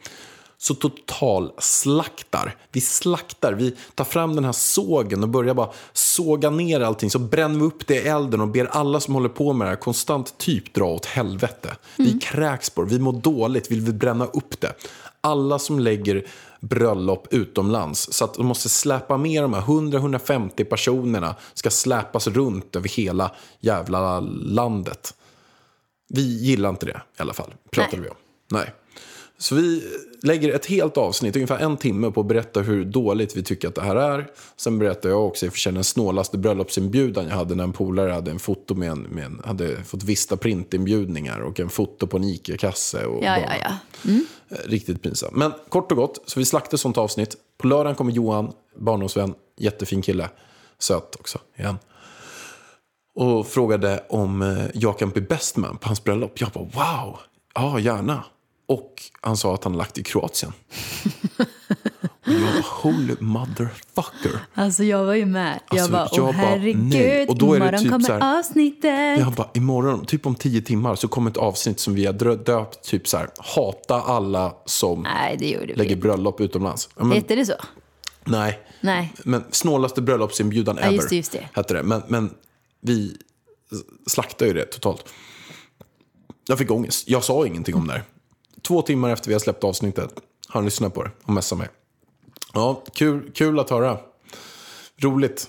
Så 0.58 0.74
total 0.74 1.52
slaktar. 1.58 2.56
Vi 2.72 2.80
slaktar. 2.80 3.52
Vi 3.52 3.76
tar 3.94 4.04
fram 4.04 4.34
den 4.34 4.44
här 4.44 4.52
sågen 4.52 5.22
och 5.22 5.28
börjar 5.28 5.54
bara 5.54 5.70
såga 5.92 6.50
ner 6.50 6.80
allting. 6.80 7.10
Så 7.10 7.18
bränner 7.18 7.58
vi 7.58 7.64
upp 7.64 7.86
det 7.86 7.94
i 7.94 8.08
elden 8.08 8.40
och 8.40 8.48
ber 8.48 8.64
alla 8.64 9.00
som 9.00 9.14
håller 9.14 9.28
på 9.28 9.52
med 9.52 9.66
det 9.66 9.70
här 9.70 9.76
konstant 9.76 10.38
typ 10.38 10.74
dra 10.74 10.84
åt 10.84 11.06
helvete. 11.06 11.76
Vi 11.96 12.18
kräks 12.18 12.70
på 12.70 12.82
det. 12.82 12.88
Vi 12.88 12.98
mår 12.98 13.12
dåligt. 13.12 13.70
Vill 13.70 13.80
vi 13.80 13.92
bränna 13.92 14.26
upp 14.26 14.60
det. 14.60 14.72
Alla 15.20 15.58
som 15.58 15.78
lägger 15.78 16.26
bröllop 16.60 17.26
utomlands 17.30 18.12
så 18.12 18.24
att 18.24 18.34
de 18.34 18.46
måste 18.46 18.68
släpa 18.68 19.16
med 19.16 19.42
de 19.42 19.54
här 19.54 19.62
100-150 19.62 20.64
personerna 20.64 21.34
ska 21.54 21.70
släpas 21.70 22.26
runt 22.26 22.76
över 22.76 22.88
hela 22.88 23.30
jävla 23.60 24.20
landet. 24.20 25.14
Vi 26.08 26.22
gillar 26.22 26.70
inte 26.70 26.86
det 26.86 27.00
i 27.18 27.22
alla 27.22 27.32
fall, 27.32 27.54
pratade 27.70 27.96
Nej. 27.96 28.02
vi 28.02 28.08
om. 28.08 28.16
Nej. 28.50 28.72
Så 29.38 29.54
vi 29.54 29.82
lägger 30.22 30.54
ett 30.54 30.66
helt 30.66 30.96
avsnitt, 30.96 31.36
ungefär 31.36 31.58
en 31.58 31.76
timme, 31.76 32.10
på 32.10 32.20
att 32.20 32.26
berätta 32.26 32.60
hur 32.60 32.84
dåligt 32.84 33.36
vi 33.36 33.42
tycker 33.42 33.68
att 33.68 33.74
det 33.74 33.82
här 33.82 33.96
är. 33.96 34.30
Sen 34.56 34.78
berättar 34.78 35.08
jag 35.08 35.26
också 35.26 35.50
för 35.50 35.72
den 35.72 35.84
snålaste 35.84 36.38
bröllopsinbjudan 36.38 37.28
jag 37.28 37.34
hade 37.34 37.54
när 37.54 37.64
en 37.64 37.72
polare 37.72 38.12
hade 38.12 38.30
en 38.30 38.38
foto 38.38 38.74
med 38.74 38.90
en, 38.90 39.02
med 39.02 39.24
en 39.24 39.42
hade 39.44 39.84
fått 39.84 40.02
vista 40.02 40.36
printinbjudningar 40.36 41.40
och 41.40 41.60
en 41.60 41.68
foto 41.68 42.06
på 42.06 42.16
en 42.16 42.24
ICA-kasse. 42.24 43.06
Och 43.06 43.24
ja, 43.24 43.38
ja. 43.38 43.52
ja. 43.62 43.72
Eh, 44.48 44.56
Riktigt 44.64 45.02
pinsamt. 45.02 45.36
Men 45.36 45.52
kort 45.68 45.92
och 45.92 45.98
gott, 45.98 46.22
så 46.26 46.40
vi 46.40 46.44
slaktade 46.44 46.78
sånt 46.78 46.98
avsnitt. 46.98 47.36
På 47.58 47.66
lördagen 47.66 47.94
kommer 47.94 48.12
Johan, 48.12 48.52
barndomsvän, 48.78 49.34
jättefin 49.56 50.02
kille. 50.02 50.28
Söt 50.78 51.16
också, 51.20 51.38
igen. 51.56 51.76
Och 53.14 53.46
frågade 53.46 54.04
om 54.08 54.42
eh, 54.42 54.64
jag 54.74 54.98
kan 54.98 55.10
bli 55.10 55.22
best 55.22 55.56
man 55.56 55.76
på 55.76 55.88
hans 55.88 56.04
bröllop. 56.04 56.40
Jag 56.40 56.50
bara 56.50 56.64
wow, 56.64 57.18
ja 57.54 57.78
gärna. 57.80 58.24
Och 58.66 59.02
han 59.20 59.36
sa 59.36 59.54
att 59.54 59.64
han 59.64 59.72
lagt 59.72 59.98
i 59.98 60.02
Kroatien. 60.02 60.52
och 62.26 62.32
jag 62.32 62.40
bara 62.40 62.62
holy 62.82 63.14
motherfucker. 63.20 64.40
Alltså 64.54 64.84
jag 64.84 65.04
var 65.04 65.14
ju 65.14 65.26
med. 65.26 65.60
Alltså, 65.68 65.76
jag 65.84 65.90
bara, 65.90 66.08
åh 66.12 66.18
bara, 66.20 66.32
nej. 66.32 66.46
herregud, 66.46 67.28
Och 67.28 67.38
då 67.38 67.52
är 67.54 67.60
det 67.60 67.66
imorgon 67.66 67.80
typ 67.82 67.90
kommer 67.92 68.06
så 68.06 68.12
här- 68.12 68.38
avsnittet. 68.38 69.18
Jag 69.20 69.32
bara 69.32 69.50
imorgon, 69.54 70.06
typ 70.06 70.26
om 70.26 70.34
tio 70.34 70.60
timmar, 70.62 70.94
så 70.94 71.08
kommer 71.08 71.30
ett 71.30 71.36
avsnitt 71.36 71.80
som 71.80 71.94
vi 71.94 72.06
har 72.06 72.12
döpt 72.44 72.84
typ 72.84 73.08
så 73.08 73.16
här. 73.16 73.28
Hata 73.38 73.94
alla 74.02 74.54
som 74.64 75.02
Nej, 75.02 75.36
vi 75.40 75.46
lägger 75.56 75.82
inte. 75.82 75.96
bröllop 75.96 76.40
utomlands. 76.40 76.88
Ja, 76.96 77.04
men, 77.04 77.16
Heter 77.16 77.36
det 77.36 77.46
så? 77.46 77.54
nej. 78.24 78.60
Nej. 78.80 79.12
Men 79.24 79.44
snålaste 79.50 80.02
bröllopsinbjudan 80.02 80.78
ever. 80.78 80.90
just 80.92 81.08
det, 81.10 81.16
just 81.16 81.32
det. 81.32 81.48
Hette 81.52 81.74
det. 81.74 81.82
Men, 81.82 82.02
men 82.08 82.34
vi 82.80 83.16
slaktade 84.06 84.48
ju 84.50 84.54
det 84.54 84.64
totalt. 84.64 85.04
Jag 86.48 86.58
fick 86.58 86.70
ångest. 86.70 87.08
Jag 87.08 87.24
sa 87.24 87.46
ingenting 87.46 87.74
om 87.74 87.86
det 87.86 87.92
här. 87.92 88.02
Två 88.66 88.82
timmar 88.82 89.10
efter 89.10 89.28
vi 89.28 89.34
har 89.34 89.40
släppt 89.40 89.64
avsnittet 89.64 90.14
har 90.48 90.60
han 90.60 90.64
lyssnat 90.64 90.94
på 90.94 91.02
det 91.02 91.10
och 91.22 91.32
messat 91.32 91.58
mig. 91.58 91.68
Ja, 92.52 92.84
kul, 92.94 93.30
kul 93.34 93.58
att 93.58 93.70
höra. 93.70 93.98
Roligt. 94.96 95.48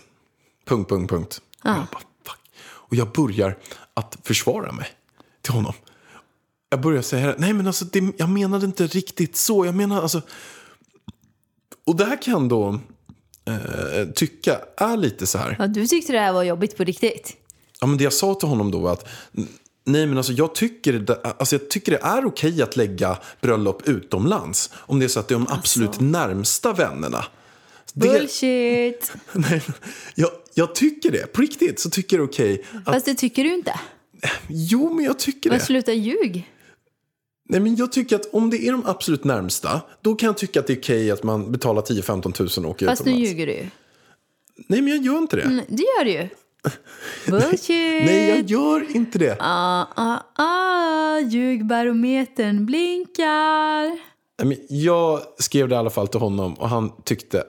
Punkt, 0.66 0.90
punkt, 0.90 1.10
punkt. 1.10 1.42
Och, 1.64 1.70
jag 1.70 1.76
bara, 1.76 2.02
fuck. 2.26 2.40
och 2.64 2.96
jag 2.96 3.12
börjar 3.12 3.58
att 3.94 4.18
försvara 4.24 4.72
mig 4.72 4.88
till 5.42 5.54
honom. 5.54 5.74
Jag 6.70 6.82
börjar 6.82 7.02
säga, 7.02 7.36
nej 7.38 7.54
men 7.54 7.68
alltså, 7.68 7.86
det, 7.86 8.14
jag 8.18 8.30
menade 8.30 8.66
inte 8.66 8.88
riktigt 8.88 9.36
så. 9.36 9.66
Jag 9.66 9.76
menar 9.76 10.02
alltså... 10.02 10.22
Och 11.86 11.96
det 11.96 12.06
här 12.06 12.22
kan 12.22 12.48
då 12.48 12.80
eh, 13.46 14.08
tycka 14.16 14.60
är 14.78 14.98
lite 14.98 15.28
så 15.28 15.38
här. 15.38 15.56
Ja, 15.60 15.68
du 15.68 15.88
tyckte 15.88 16.14
det 16.14 16.20
här 16.20 16.34
var 16.34 16.44
jobbigt 16.44 16.78
på 16.78 16.84
riktigt. 16.84 17.36
Ja, 17.82 17.88
men 17.88 17.98
det 17.98 18.04
jag 18.04 18.14
sa 18.14 18.36
till 18.36 18.48
honom 18.48 18.72
då 18.72 18.80
var 18.80 18.94
att 18.94 19.08
nej, 19.88 20.06
men 20.08 20.18
alltså, 20.18 20.34
jag, 20.34 20.56
tycker 20.56 20.94
det, 20.94 21.16
alltså, 21.24 21.56
jag 21.56 21.70
tycker 21.70 21.92
det 21.92 21.98
är 22.02 22.26
okej 22.26 22.62
att 22.62 22.76
lägga 22.76 23.18
bröllop 23.42 23.88
utomlands 23.88 24.70
om 24.76 25.00
det 25.00 25.06
är 25.06 25.10
så 25.10 25.20
att 25.20 25.28
det 25.28 25.34
är 25.36 25.40
de 25.40 25.48
absolut 25.50 26.00
närmsta 26.00 26.74
vännerna. 26.74 27.26
Det, 27.94 28.08
Bullshit. 28.08 29.12
nej, 29.34 29.62
jag, 30.16 30.30
jag 30.54 30.76
tycker 30.76 31.12
det. 31.12 31.34
På 31.34 31.42
riktigt 31.42 31.80
så 31.80 31.90
tycker 31.90 32.18
jag 32.18 32.28
det 32.28 32.32
är 32.32 32.34
okej. 32.34 32.66
Att, 32.86 32.94
Fast 32.94 33.06
det 33.06 33.16
tycker 33.16 33.44
du 33.44 33.54
inte. 33.54 33.80
jo, 34.48 34.94
men 34.94 35.06
jag 35.06 35.20
tycker 35.20 35.50
Men 35.50 35.60
det. 35.60 35.66
sluta 35.66 35.94
ljug. 35.94 36.52
Nej, 37.50 37.60
men 37.60 37.76
jag 37.76 37.92
tycker 37.92 38.16
att 38.16 38.34
om 38.34 38.50
det 38.50 38.68
är 38.68 38.72
de 38.72 38.86
absolut 38.86 39.24
närmsta, 39.24 39.82
då 40.02 40.16
kan 40.16 40.28
jag 40.28 40.38
tycka 40.38 40.60
att 40.60 40.68
det 40.68 40.74
är 40.74 40.78
okej 40.78 41.12
att 41.12 41.24
man 41.24 41.52
betalar 41.52 41.82
10-15 41.82 42.60
000 42.60 42.66
och 42.66 42.72
åker 42.72 42.86
Fast 42.88 43.06
nu 43.06 43.12
utomlands. 43.12 43.30
ljuger 43.30 43.46
du 43.48 43.54
ju. 43.54 43.68
Nej, 44.68 44.82
men 44.82 44.88
jag 44.96 45.06
gör 45.06 45.18
inte 45.18 45.36
det. 45.36 45.42
Mm, 45.42 45.66
Det 45.70 45.84
gör 45.84 46.06
du 46.06 46.12
ju. 46.12 46.30
Bullshit. 47.28 48.06
Nej, 48.06 48.30
jag 48.30 48.50
gör 48.50 48.96
inte 48.96 49.20
det. 49.20 49.38
Ah, 49.40 49.86
ah, 49.96 50.20
ah, 50.36 51.20
ljugbarometern 51.20 52.66
blinkar. 52.66 53.98
Jag 54.70 55.22
skrev 55.40 55.70
det 55.70 55.76
i 55.76 55.78
alla 55.78 55.90
fall 55.90 56.08
till 56.08 56.20
honom 56.20 56.54
och 56.54 56.70
han 56.70 56.92
tyckte, 57.04 57.44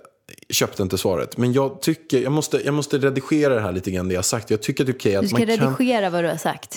köpte 0.51 0.83
inte 0.83 0.99
svaret. 0.99 1.37
Men 1.37 1.53
jag 1.53 1.83
tycker, 1.83 2.21
jag 2.21 2.33
måste, 2.33 2.61
jag 2.64 2.75
måste 2.75 2.99
redigera 2.99 3.55
det 3.55 3.61
här 3.61 3.73
lite 3.73 3.90
grann 3.90 4.09
det 4.09 4.14
jag 4.14 4.18
har 4.18 4.23
sagt. 4.23 4.51
Jag 4.51 4.62
tycker 4.62 4.85
att 4.85 4.87
det 4.87 4.92
är 4.92 4.97
okej 4.97 5.12
Du 5.12 5.18
att 5.18 5.29
ska 5.29 5.38
man 5.38 5.47
kan, 5.47 5.77
redigera 5.77 6.11
vad 6.11 6.25
du 6.25 6.29
har 6.29 6.37
sagt. 6.37 6.77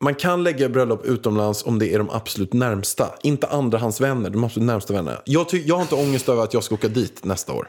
man 0.00 0.14
kan 0.14 0.44
lägga 0.44 0.68
bröllop 0.68 1.04
utomlands 1.04 1.66
om 1.66 1.78
det 1.78 1.94
är 1.94 1.98
de 1.98 2.10
absolut 2.10 2.52
närmsta. 2.52 3.14
Inte 3.22 3.46
andrahandsvänner, 3.46 4.30
de 4.30 4.44
absolut 4.44 4.66
närmsta 4.66 4.92
vännerna. 4.92 5.18
Jag, 5.24 5.48
ty, 5.48 5.62
jag 5.66 5.74
har 5.74 5.82
inte 5.82 5.94
ångest 5.94 6.28
över 6.28 6.42
att 6.42 6.54
jag 6.54 6.64
ska 6.64 6.74
åka 6.74 6.88
dit 6.88 7.24
nästa 7.24 7.52
år. 7.52 7.68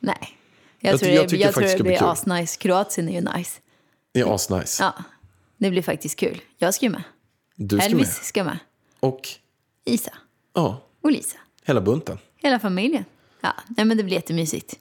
Nej. 0.00 0.37
Jag, 0.80 0.92
Jag 0.92 1.00
tror 1.00 1.12
jag 1.12 1.24
det, 1.24 1.28
tycker 1.28 1.44
jag 1.44 1.54
tror 1.54 1.64
det 1.78 1.82
blir 1.82 1.98
kul. 1.98 2.06
asnice. 2.08 2.56
Kroatien 2.58 3.08
är 3.08 3.12
ju 3.12 3.20
nice. 3.36 3.60
Det 4.12 4.20
är 4.20 4.34
asnice. 4.34 4.82
Ja, 4.82 4.94
det 5.56 5.70
blir 5.70 5.82
faktiskt 5.82 6.16
kul. 6.18 6.40
Jag 6.58 6.74
ska 6.74 6.86
ju 6.86 6.90
med. 6.92 7.02
Du 7.54 7.76
ska 7.78 7.86
Elvis 7.86 8.00
med. 8.18 8.24
ska 8.26 8.44
med. 8.44 8.58
Och 9.00 9.28
Isa 9.84 10.10
ja, 10.54 10.82
och 11.02 11.12
Lisa. 11.12 11.36
hela 11.64 11.80
bunten. 11.80 12.18
Hela 12.36 12.58
familjen. 12.58 13.04
Ja, 13.40 13.52
nej, 13.76 13.84
men 13.86 13.96
det 13.96 14.02
blir 14.04 14.14
jättemysigt. 14.14 14.74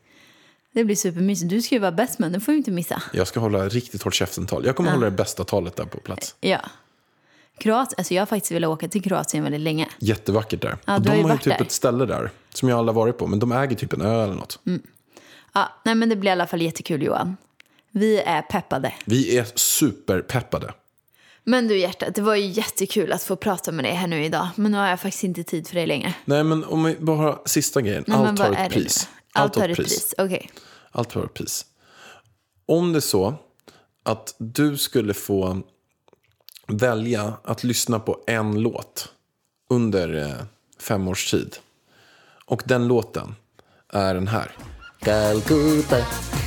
Det 0.71 0.83
blir 0.83 0.95
supermysigt. 0.95 1.49
Du 1.49 1.62
ska 1.62 1.75
ju 1.75 1.79
vara 1.81 1.91
bäst 1.91 2.19
men 2.19 2.31
det 2.31 2.39
får 2.39 2.51
vi 2.51 2.57
inte 2.57 2.71
missa. 2.71 3.01
Jag 3.13 3.27
ska 3.27 3.39
hålla 3.39 3.69
riktigt 3.69 4.03
hårt 4.03 4.13
käften-tal. 4.13 4.65
Jag 4.65 4.75
kommer 4.75 4.91
hålla 4.91 5.05
det 5.05 5.12
bästa 5.12 5.43
talet 5.43 5.75
där 5.75 5.86
på 5.86 5.99
plats. 5.99 6.36
Ja. 6.39 6.60
Kroatien, 7.57 7.95
alltså 7.97 8.13
jag 8.13 8.21
har 8.21 8.25
faktiskt 8.25 8.51
velat 8.51 8.67
åka 8.69 8.88
till 8.88 9.01
Kroatien 9.03 9.43
väldigt 9.43 9.62
länge. 9.62 9.88
Jättevackert 9.99 10.62
där. 10.62 10.77
Ja, 10.86 10.95
och 10.95 11.01
du 11.01 11.10
har 11.10 11.15
de 11.15 11.21
ju 11.21 11.27
har 11.27 11.31
ju 11.33 11.38
typ 11.38 11.57
där. 11.57 11.62
ett 11.65 11.71
ställe 11.71 12.05
där 12.05 12.31
som 12.53 12.69
jag 12.69 12.79
aldrig 12.79 12.95
varit 12.95 13.17
på. 13.17 13.27
Men 13.27 13.39
de 13.39 13.51
äger 13.51 13.75
typ 13.75 13.93
en 13.93 14.01
ö 14.01 14.23
eller 14.23 14.33
något. 14.36 14.60
Ja, 15.57 15.73
nej 15.83 15.95
men 15.95 16.09
det 16.09 16.15
blir 16.15 16.29
i 16.29 16.31
alla 16.31 16.47
fall 16.47 16.61
jättekul 16.61 17.03
Johan. 17.03 17.37
Vi 17.91 18.19
är 18.19 18.41
peppade. 18.41 18.93
Vi 19.05 19.37
är 19.37 19.47
superpeppade. 19.55 20.73
Men 21.43 21.67
du 21.67 21.77
hjärtat, 21.77 22.15
det 22.15 22.21
var 22.21 22.35
ju 22.35 22.45
jättekul 22.45 23.11
att 23.11 23.23
få 23.23 23.35
prata 23.35 23.71
med 23.71 23.85
dig 23.85 23.93
här 23.93 24.07
nu 24.07 24.23
idag. 24.25 24.47
Men 24.55 24.71
nu 24.71 24.77
har 24.77 24.87
jag 24.87 24.99
faktiskt 24.99 25.23
inte 25.23 25.43
tid 25.43 25.67
för 25.67 25.75
dig 25.75 25.87
längre. 25.87 26.13
Nej, 26.25 26.43
men 26.43 26.63
om 26.63 26.83
vi 26.83 26.95
bara 26.95 27.17
har 27.17 27.41
sista 27.45 27.81
grejen. 27.81 28.03
Nej, 28.07 28.17
Allt 28.17 28.39
har 28.39 28.51
ett 28.51 28.71
pris. 28.71 29.09
Allt 29.33 29.55
har 29.55 29.69
ett 29.69 29.77
pris. 29.77 30.15
Okej. 30.17 30.49
Allt 30.91 31.13
har 31.13 31.23
ett 31.23 31.33
pris. 31.33 31.65
Om 32.65 32.93
det 32.93 32.99
är 32.99 33.01
så 33.01 33.35
att 34.03 34.35
du 34.37 34.77
skulle 34.77 35.13
få 35.13 35.61
välja 36.67 37.33
att 37.43 37.63
lyssna 37.63 37.99
på 37.99 38.23
en 38.27 38.61
låt 38.61 39.13
under 39.69 40.15
eh, 40.15 40.45
fem 40.79 41.07
års 41.07 41.31
tid. 41.31 41.55
Och 42.45 42.61
den 42.65 42.87
låten 42.87 43.35
är 43.89 44.13
den 44.13 44.27
här. 44.27 44.51
Calcutta, 45.07 45.99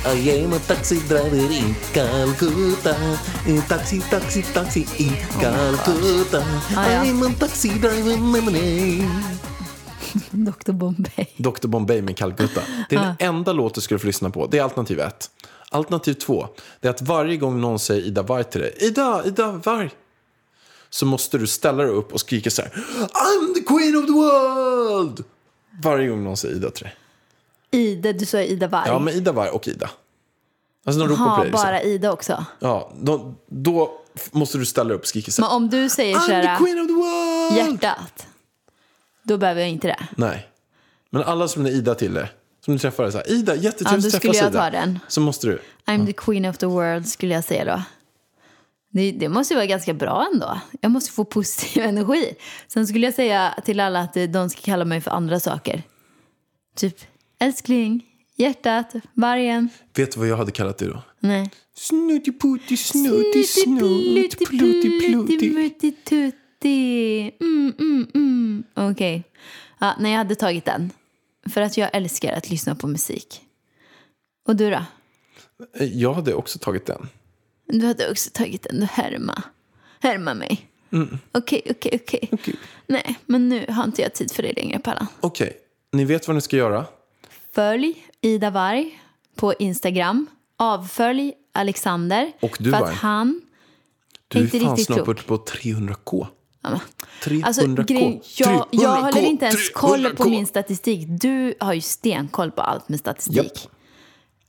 I 0.05 0.43
am 0.43 0.53
a 0.53 0.59
taxi 0.59 0.95
driver 1.07 1.51
in 1.51 1.75
Calcutta. 1.93 2.95
Taxi, 3.67 3.99
taxi, 3.99 4.43
taxi 4.53 4.85
in 4.97 5.15
Calcutta. 5.39 6.43
Ah. 6.75 7.03
I 7.03 7.09
am 7.09 7.23
a 7.23 7.33
taxi 7.39 7.69
driver, 7.69 8.17
lemonade. 8.17 9.09
Dr 10.31 10.71
Bombay. 10.71 11.27
Dr 11.37 11.67
Bombay 11.67 12.01
med 12.01 12.17
Calcutta. 12.17 12.61
Det 12.89 12.95
är 12.95 12.99
den 12.99 13.15
enda 13.19 13.53
låt 13.53 13.75
du 13.75 13.81
skulle 13.81 13.99
få 13.99 14.07
lyssna 14.07 14.29
på. 14.29 14.47
Det 14.47 14.57
är 14.57 14.63
alternativ 14.63 14.99
ett. 14.99 15.29
Alternativ 15.69 16.13
två, 16.13 16.47
det 16.79 16.87
är 16.87 16.91
att 16.91 17.01
varje 17.01 17.37
gång 17.37 17.61
någon 17.61 17.79
säger 17.79 18.01
Ida 18.01 18.21
Varg 18.21 18.43
till 18.43 18.61
dig, 18.61 18.77
Ida, 18.79 19.23
Ida 19.25 19.51
Varg, 19.51 19.91
så 20.89 21.05
måste 21.05 21.37
du 21.37 21.47
ställa 21.47 21.83
dig 21.83 21.91
upp 21.91 22.13
och 22.13 22.19
skrika 22.19 22.49
så 22.49 22.61
här, 22.61 22.71
I'm 22.99 23.53
the 23.53 23.61
queen 23.61 23.95
of 23.97 24.05
the 24.05 24.11
world! 24.11 25.23
Varje 25.83 26.07
gång 26.07 26.23
någon 26.23 26.37
säger 26.37 26.55
Ida 26.55 26.69
till 26.69 26.83
dig. 26.83 26.95
Ida, 27.71 28.13
du 28.13 28.25
sa 28.25 28.41
Ida 28.41 28.67
Varg. 28.67 28.87
Ja, 28.89 28.99
men 28.99 29.13
Ida 29.13 29.31
Varg 29.31 29.49
och 29.49 29.67
Ida. 29.67 29.89
Alltså 30.85 30.99
de 30.99 31.07
ropar 31.09 31.25
på 31.35 31.41
dig. 31.41 31.51
Liksom. 31.51 31.63
bara 31.65 31.81
Ida 31.81 32.11
också. 32.11 32.45
Ja, 32.59 32.91
då, 33.01 33.33
då 33.47 33.91
måste 34.31 34.57
du 34.57 34.65
ställa 34.65 34.93
upp 34.93 35.05
så 35.07 35.19
Men 35.37 35.49
om 35.49 35.69
du 35.69 35.89
säger 35.89 36.15
så 36.15 36.21
I'm 36.21 36.41
the 36.41 36.47
här, 36.47 36.57
queen 36.57 36.79
of 36.79 36.87
the 36.87 36.93
world! 36.93 37.81
hjärtat, 37.81 38.27
då 39.23 39.37
behöver 39.37 39.61
jag 39.61 39.69
inte 39.69 39.87
det. 39.87 40.07
Nej. 40.17 40.47
Men 41.09 41.23
alla 41.23 41.47
som 41.47 41.65
är 41.65 41.69
Ida 41.69 41.95
till 41.95 42.13
dig, 42.13 42.31
som 42.65 42.73
du 42.73 42.79
träffar, 42.79 43.03
är 43.03 43.11
så 43.11 43.17
här, 43.17 43.31
Ida, 43.31 43.55
Ja, 43.55 43.61
jättetrevligt 43.61 44.03
då 44.03 44.07
att 44.07 44.13
skulle 44.13 44.33
träffas 44.33 44.41
jag 44.43 44.51
Ida. 44.51 44.59
ta 44.63 44.69
den. 44.69 44.99
Så 45.07 45.21
måste 45.21 45.47
du. 45.47 45.61
I'm 45.85 46.05
the 46.05 46.13
queen 46.13 46.45
of 46.45 46.57
the 46.57 46.65
world 46.65 47.07
skulle 47.07 47.33
jag 47.33 47.43
säga 47.43 47.65
då. 47.65 47.83
Det, 48.93 49.11
det 49.11 49.29
måste 49.29 49.53
ju 49.53 49.55
vara 49.55 49.65
ganska 49.65 49.93
bra 49.93 50.27
ändå. 50.33 50.59
Jag 50.81 50.91
måste 50.91 51.11
få 51.11 51.25
positiv 51.25 51.83
energi. 51.87 52.35
Sen 52.67 52.87
skulle 52.87 53.07
jag 53.07 53.13
säga 53.13 53.53
till 53.65 53.79
alla 53.79 53.99
att 53.99 54.17
eh, 54.17 54.23
de 54.23 54.49
ska 54.49 54.61
kalla 54.61 54.85
mig 54.85 55.01
för 55.01 55.11
andra 55.11 55.39
saker. 55.39 55.83
Typ 56.75 56.97
älskling, 57.41 58.05
hjärtat, 58.35 58.93
vargen. 59.13 59.69
Vet 59.95 60.11
du 60.11 60.19
vad 60.19 60.27
jag 60.27 60.37
hade 60.37 60.51
kallat 60.51 60.77
dig 60.77 60.87
då? 60.87 61.03
Nej. 61.19 61.51
Snutty-putti, 61.75 62.77
snutti, 62.77 63.43
snut, 63.43 64.37
plutti, 64.37 64.99
plutti. 64.99 65.49
Mutti-tutti. 65.49 67.31
Mm, 67.39 67.73
mm, 67.79 68.07
mm. 68.13 68.63
Okej. 68.73 69.23
Ja, 69.79 69.95
nej, 69.99 70.11
jag 70.11 70.17
hade 70.17 70.35
tagit 70.35 70.65
den. 70.65 70.91
För 71.49 71.61
att 71.61 71.77
jag 71.77 71.89
älskar 71.93 72.33
att 72.33 72.49
lyssna 72.49 72.75
på 72.75 72.87
musik. 72.87 73.41
Och 74.47 74.55
du 74.55 74.69
då? 74.69 74.83
Jag 75.79 76.13
hade 76.13 76.33
också 76.33 76.59
tagit 76.59 76.85
den. 76.85 77.09
Du 77.65 77.85
hade 77.85 78.11
också 78.11 78.29
tagit 78.33 78.63
den. 78.63 78.79
Du 78.79 78.85
härma. 78.85 79.43
Härma 79.99 80.33
mig. 80.33 80.67
Okej, 81.31 81.61
okej, 81.69 81.99
okej. 82.01 82.29
Nej, 82.87 83.19
men 83.25 83.49
nu 83.49 83.65
har 83.69 83.83
inte 83.83 84.01
jag 84.01 84.13
tid 84.13 84.31
för 84.31 84.43
det 84.43 84.53
längre, 84.53 84.79
Pallan. 84.79 85.07
Okej, 85.19 85.57
ni 85.91 86.05
vet 86.05 86.27
vad 86.27 86.35
ni 86.35 86.41
ska 86.41 86.57
göra. 86.57 86.85
Följ 87.55 88.05
Ida 88.21 88.49
Varg 88.49 89.01
på 89.35 89.53
Instagram. 89.53 90.27
Avfölj 90.57 91.33
Alexander. 91.53 92.31
Och 92.41 92.57
du, 92.59 92.69
för 92.69 92.77
att 92.77 92.83
Varg. 92.83 92.95
han 92.95 93.41
Du 94.27 94.37
är 94.37 94.43
inte 94.43 94.59
fan 94.59 94.69
riktigt 94.69 94.85
snart 94.85 94.97
klok. 94.97 95.07
uppe 95.07 95.23
på 95.23 95.37
300k. 95.37 96.27
300k. 97.23 97.45
Alltså, 97.45 97.67
grejen, 97.67 98.21
jag, 98.37 98.65
jag 98.71 98.81
300K, 98.81 99.01
håller 99.01 99.21
inte 99.21 99.45
ens 99.45 99.69
koll 99.69 100.03
på 100.15 100.23
300K. 100.23 100.29
min 100.29 100.47
statistik. 100.47 101.07
Du 101.09 101.53
har 101.59 101.73
ju 101.73 101.81
stenkoll 101.81 102.51
på 102.51 102.61
allt 102.61 102.89
med 102.89 102.99
statistik. 102.99 103.35
Japp. 103.35 103.71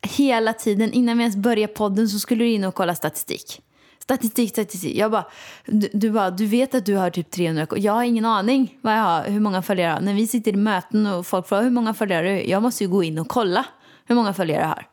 Hela 0.02 0.52
tiden, 0.52 0.92
innan 0.92 1.18
vi 1.18 1.22
ens 1.22 1.36
börjar 1.36 1.66
podden 1.68 2.08
så 2.08 2.18
skulle 2.18 2.44
du 2.44 2.50
in 2.50 2.64
och 2.64 2.74
kolla 2.74 2.94
statistik. 2.94 3.60
Statistik, 4.02 4.50
statistik. 4.50 4.96
Jag 4.96 5.10
bara, 5.10 5.26
du, 5.66 5.88
du 5.92 6.10
bara, 6.10 6.30
du 6.30 6.46
vet 6.46 6.74
att 6.74 6.86
du 6.86 6.94
har 6.96 7.10
typ 7.10 7.30
300 7.30 7.66
k- 7.66 7.76
Jag 7.78 7.92
har 7.92 8.02
ingen 8.04 8.24
aning 8.24 8.78
vad 8.82 8.94
jag 8.94 9.02
har, 9.02 9.24
hur 9.24 9.40
många 9.40 9.62
följare 9.62 9.88
jag 9.88 9.94
har. 9.94 10.00
När 10.00 10.14
vi 10.14 10.26
sitter 10.26 10.52
i 10.52 10.56
möten 10.56 11.06
och 11.06 11.26
folk 11.26 11.48
frågar 11.48 11.62
hur 11.62 11.70
många 11.70 11.94
följare 11.94 12.34
du 12.34 12.42
jag 12.44 12.62
måste 12.62 12.84
ju 12.84 12.90
gå 12.90 13.02
in 13.02 13.18
och 13.18 13.28
kolla 13.28 13.64
hur 14.06 14.14
många 14.14 14.32
följare 14.34 14.60
jag 14.60 14.68
har. 14.68 14.86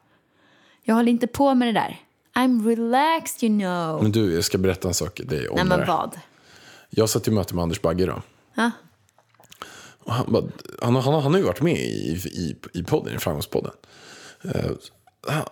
Jag 0.83 0.95
håller 0.95 1.11
inte 1.11 1.27
på 1.27 1.53
med 1.55 1.67
det 1.67 1.71
där. 1.71 1.99
I'm 2.35 2.67
relaxed 2.67 3.49
you 3.49 3.59
know. 3.59 4.03
Men 4.03 4.11
du, 4.11 4.33
jag 4.33 4.43
ska 4.43 4.57
berätta 4.57 4.87
en 4.87 4.93
sak 4.93 5.21
dig 5.25 5.47
om 5.49 5.55
Nej 5.55 5.63
det 5.63 5.69
men 5.77 5.87
vad? 5.87 6.19
Jag 6.89 7.09
satt 7.09 7.27
i 7.27 7.31
möte 7.31 7.55
med 7.55 7.63
Anders 7.63 7.81
Bagge 7.81 8.05
då. 8.05 8.21
Ja. 8.55 8.71
Han, 10.07 10.51
han, 10.81 10.95
han, 10.95 11.13
han 11.13 11.31
har 11.31 11.37
ju 11.37 11.43
varit 11.45 11.61
med 11.61 11.75
i, 11.77 12.21
i, 12.25 12.55
i 12.73 12.83
podden, 12.83 13.15
i 13.15 13.19
Framgångspodden. 13.19 13.71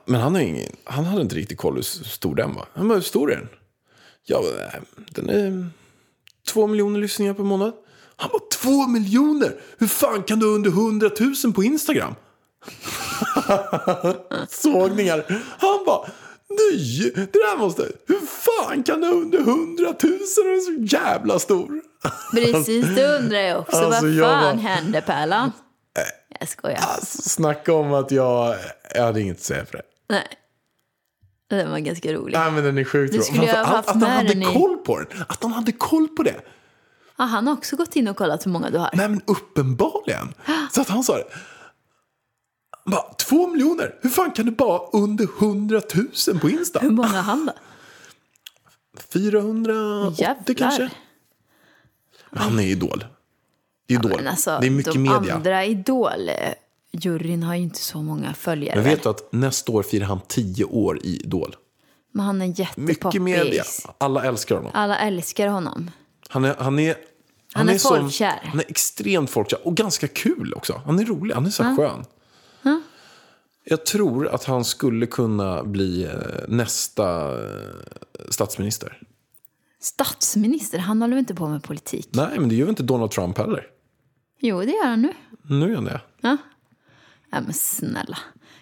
Men 0.06 0.21
han, 0.21 0.36
har 0.36 0.41
ingen, 0.41 0.75
han 0.84 1.06
hade 1.06 1.21
inte 1.21 1.36
riktigt 1.36 1.58
koll 1.58 1.75
hur 1.75 1.82
stor 1.82 2.36
den 2.36 2.53
var. 2.56 2.65
Han 2.73 2.88
bara, 2.88 2.93
hur 2.95 3.01
stor 3.01 3.32
är 3.32 3.36
den? 3.36 3.47
Ja, 4.23 4.43
den 5.12 5.30
är 5.30 5.67
två 6.47 6.67
miljoner 6.67 6.99
lyssningar 6.99 7.34
per 7.34 7.43
månad. 7.43 7.73
Han 8.15 8.30
bara, 8.32 8.41
två 8.62 8.88
miljoner? 8.88 9.56
Hur 9.77 9.88
fan 9.88 10.23
kan 10.23 10.39
du 10.39 10.45
ha 10.45 10.53
under 10.53 10.69
hundratusen 10.71 11.53
på 11.53 11.63
Instagram? 11.63 12.15
Sågningar. 14.49 15.25
Han 15.60 15.86
bara, 15.86 16.08
nej, 16.49 17.12
det 17.15 17.32
där 17.32 17.58
måste, 17.58 17.91
hur 18.08 18.19
fan 18.25 18.84
kan 18.84 19.01
du 19.01 19.08
ha 19.08 19.13
under 19.13 19.39
hundratusen 19.41 20.43
och 20.45 20.51
är 20.53 20.60
så 20.88 20.95
jävla 20.95 21.39
stor? 21.39 21.82
Precis, 22.32 22.86
det 22.95 23.17
undrar 23.19 23.39
jag 23.39 23.60
också. 23.60 23.77
Alltså, 23.77 24.06
vad 24.06 24.19
fan 24.19 24.56
var- 24.58 24.62
hände 24.63 25.01
Pärlan? 25.01 25.51
Jag 26.39 26.50
skojar. 26.50 26.78
Alltså, 26.82 27.21
snacka 27.21 27.73
om 27.73 27.93
att 27.93 28.12
jag, 28.12 28.56
jag 28.95 29.04
hade 29.04 29.21
inget 29.21 29.38
att 29.38 29.43
säga 29.43 29.65
för 29.65 29.78
det. 29.78 29.84
Nej. 30.10 30.28
Den 31.50 31.71
var 31.71 31.80
ganska 31.80 32.13
rolig. 32.13 32.34
Nej 32.38 32.52
men 32.52 32.63
den 32.63 32.78
är 32.78 32.84
sjukt 32.84 33.13
rolig. 33.13 33.26
Framför 33.26 33.58
allt 33.58 33.88
att 33.88 33.89
han 33.89 34.00
med 34.00 34.10
hade 34.12 34.34
i- 34.34 34.54
koll 34.54 34.78
på 34.78 35.00
den. 35.00 35.23
Att 35.30 35.43
han 35.43 35.52
hade 35.54 35.71
koll 35.71 36.08
på 36.08 36.23
det. 36.23 36.36
Ja, 37.17 37.23
han 37.23 37.47
har 37.47 37.54
också 37.54 37.76
gått 37.76 37.95
in 37.95 38.08
och 38.08 38.17
kollat 38.17 38.45
hur 38.45 38.52
många 38.52 38.69
du 38.69 38.78
har. 38.78 38.89
Nej 38.93 39.10
men 39.10 39.21
uppenbarligen. 39.28 40.34
Så 40.71 40.82
att 40.82 40.89
han 40.89 41.04
sa 41.04 41.17
det. 41.17 41.23
Bara, 42.86 43.13
två 43.13 43.47
miljoner? 43.47 43.95
Hur 44.02 44.10
fan 44.10 44.32
kan 44.32 44.45
du 44.45 44.52
bara 44.52 44.80
under 44.93 45.28
hundratusen 45.39 46.39
på 46.39 46.50
Insta? 46.50 46.80
Hur 46.80 46.89
många 46.89 47.08
har 47.08 47.21
han 47.21 47.45
då? 47.45 47.54
480 49.13 50.21
Jävlar. 50.23 50.54
kanske? 50.56 50.89
Men 52.30 52.43
han 52.43 52.60
är 52.60 52.63
idol. 52.63 53.06
Det 53.88 53.93
är 53.93 54.00
idol. 54.00 54.12
Men 54.15 54.28
alltså, 54.28 54.58
det 54.62 54.67
är 54.67 54.71
mycket 54.71 54.93
de 54.93 55.00
media. 55.00 55.36
andra 55.36 55.65
Idol-juryn 55.65 57.43
har 57.43 57.56
ju 57.56 57.62
inte 57.62 57.80
så 57.80 58.02
många 58.02 58.34
följare. 58.34 58.76
Men 58.76 58.84
väl? 58.84 58.93
vet 58.95 59.04
du 59.04 59.10
att 59.10 59.32
nästa 59.32 59.71
år 59.71 59.84
firar 59.84 60.06
han 60.06 60.19
tio 60.28 60.65
år 60.65 61.00
i 61.04 61.21
Idol? 61.23 61.56
Men 62.12 62.26
han 62.26 62.41
är 62.41 62.47
Mycket 62.80 63.21
media. 63.21 63.43
jättepoppis. 63.45 63.86
Alla 63.97 64.23
älskar 64.23 64.56
honom. 64.56 64.71
Alla 64.73 64.97
älskar 64.97 65.47
honom. 65.47 65.91
Han 66.30 66.45
är, 66.45 66.56
han 66.60 66.80
är, 66.80 66.95
Han 67.54 67.69
är 67.69 67.78
sån- 67.78 68.00
folkkär. 68.00 68.39
han 68.43 68.60
är 68.60 68.65
extremt 68.67 69.30
folkkär 69.30 69.67
och 69.67 69.76
ganska 69.76 70.08
kul 70.08 70.54
också. 70.54 70.82
Han 70.86 71.00
är 71.00 71.06
rolig, 71.06 71.34
han 71.36 71.45
är 71.45 71.50
så 71.50 71.63
skön. 71.63 72.06
Jag 73.69 73.86
tror 73.86 74.28
att 74.28 74.43
han 74.43 74.65
skulle 74.65 75.06
kunna 75.06 75.63
bli 75.63 76.04
eh, 76.04 76.12
nästa 76.47 77.32
eh, 77.43 77.50
statsminister. 78.30 79.02
Statsminister, 79.82 80.78
han 80.80 81.02
håller 81.02 81.13
väl 81.15 81.19
inte 81.19 81.36
på 81.36 81.47
med 81.47 81.63
politik? 81.63 82.10
Nej, 82.12 82.39
men 82.39 82.50
det 82.50 82.56
gör 82.56 82.65
ju 82.65 82.69
inte 82.69 82.84
Donald 82.84 83.12
Trump 83.12 83.38
heller. 83.38 83.67
Jo, 84.39 84.62
det 84.62 84.71
gör 84.71 84.86
han 84.86 85.02
nu. 85.02 85.13
Nu 85.41 85.67
gör 85.67 85.76
han 85.76 85.86
det. 85.86 86.02
Ja. 86.21 86.38
ja, 87.32 87.41
men 87.41 87.54
snälla. 87.54 88.17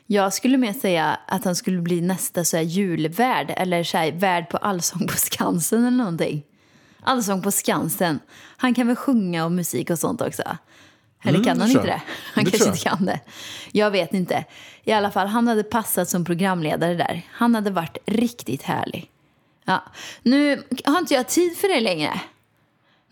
Jag 0.08 0.34
skulle 0.34 0.58
mer 0.58 0.74
säga 0.74 1.20
att 1.28 1.46
han 1.46 1.56
skulle 1.56 1.82
bli 1.82 2.02
nästa 2.02 2.46
så 2.46 2.58
här 2.58 2.64
julvärd 2.64 3.54
eller 3.58 3.84
så 3.84 3.98
här, 3.98 4.12
värd 4.12 4.50
på 4.50 4.58
Allsång 4.58 5.08
på 5.08 5.18
Skansen 5.18 5.80
eller 5.86 5.98
någonting. 5.98 6.44
Allsång 7.02 7.42
på 7.42 7.52
Skansen. 7.52 8.20
Han 8.58 8.74
kan 8.74 8.88
väl 8.88 8.96
sjunga 8.96 9.46
och 9.46 9.52
musik 9.52 9.90
och 9.90 10.00
sånt 10.00 10.22
också? 10.22 10.44
Eller 11.24 11.40
Mm, 11.40 11.44
kan 11.44 11.58
det 11.58 11.64
han 11.64 11.72
inte 11.72 11.86
det? 11.86 12.02
Han 12.34 12.44
Det 12.44 12.52
kanske 12.52 12.70
inte 12.70 12.80
kan 12.80 13.06
det. 13.06 13.20
Jag 13.72 13.92
vet 13.92 14.14
inte. 14.14 14.46
I 14.84 14.92
alla 14.92 15.12
fall, 15.12 15.28
han 15.28 15.48
hade 15.48 15.64
passat 15.64 16.10
som 16.10 16.26
programledare 16.26 16.94
där. 16.94 17.22
Han 17.32 17.56
hade 17.56 17.72
varit 17.72 17.98
riktigt 18.06 18.62
härlig. 18.64 19.12
Ja. 19.66 19.84
Nu 20.24 20.64
har 20.86 21.00
inte 21.00 21.14
jag 21.14 21.28
tid 21.28 21.58
för 21.58 21.68
det 21.68 21.80
längre. 21.80 22.22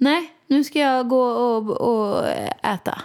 Nej, 0.04 0.34
nu 0.48 0.64
ska 0.64 0.80
jag 0.80 1.08
gå 1.08 1.22
och, 1.24 1.72
och 1.72 2.28
äta. 2.64 3.02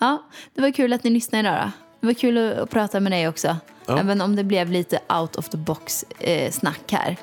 Ja, 0.00 0.22
det 0.54 0.60
var 0.60 0.70
kul 0.70 0.92
att 0.92 1.04
ni 1.04 1.10
lyssnade 1.10 1.48
idag 1.48 1.60
då. 1.64 1.70
Det 2.00 2.06
var 2.06 2.14
kul 2.14 2.38
att, 2.38 2.70
prata 2.70 3.00
med 3.00 3.12
dig 3.12 3.28
också. 3.28 3.56
Ja. 3.86 3.98
Även 3.98 4.20
om 4.20 4.36
det 4.36 4.44
blev 4.44 4.70
lite 4.70 4.98
out 5.08 5.36
of 5.36 5.48
the 5.48 5.56
box 5.56 6.04
eh, 6.18 6.50
snack 6.50 6.92
här. 6.92 7.16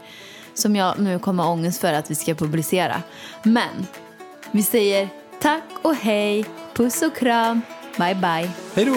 Som 0.53 0.75
jag 0.75 0.99
nu 0.99 1.19
kommer 1.19 1.43
ha 1.43 1.51
ångest 1.51 1.81
för 1.81 1.93
att 1.93 2.11
vi 2.11 2.15
ska 2.15 2.35
publicera. 2.35 3.01
Men 3.43 3.87
vi 4.51 4.63
säger 4.63 5.09
tack 5.41 5.63
och 5.81 5.95
hej, 5.95 6.45
puss 6.73 7.01
och 7.01 7.15
kram, 7.15 7.61
bye 7.97 8.15
bye. 8.15 8.51
Hej 8.75 8.85
då! 8.85 8.95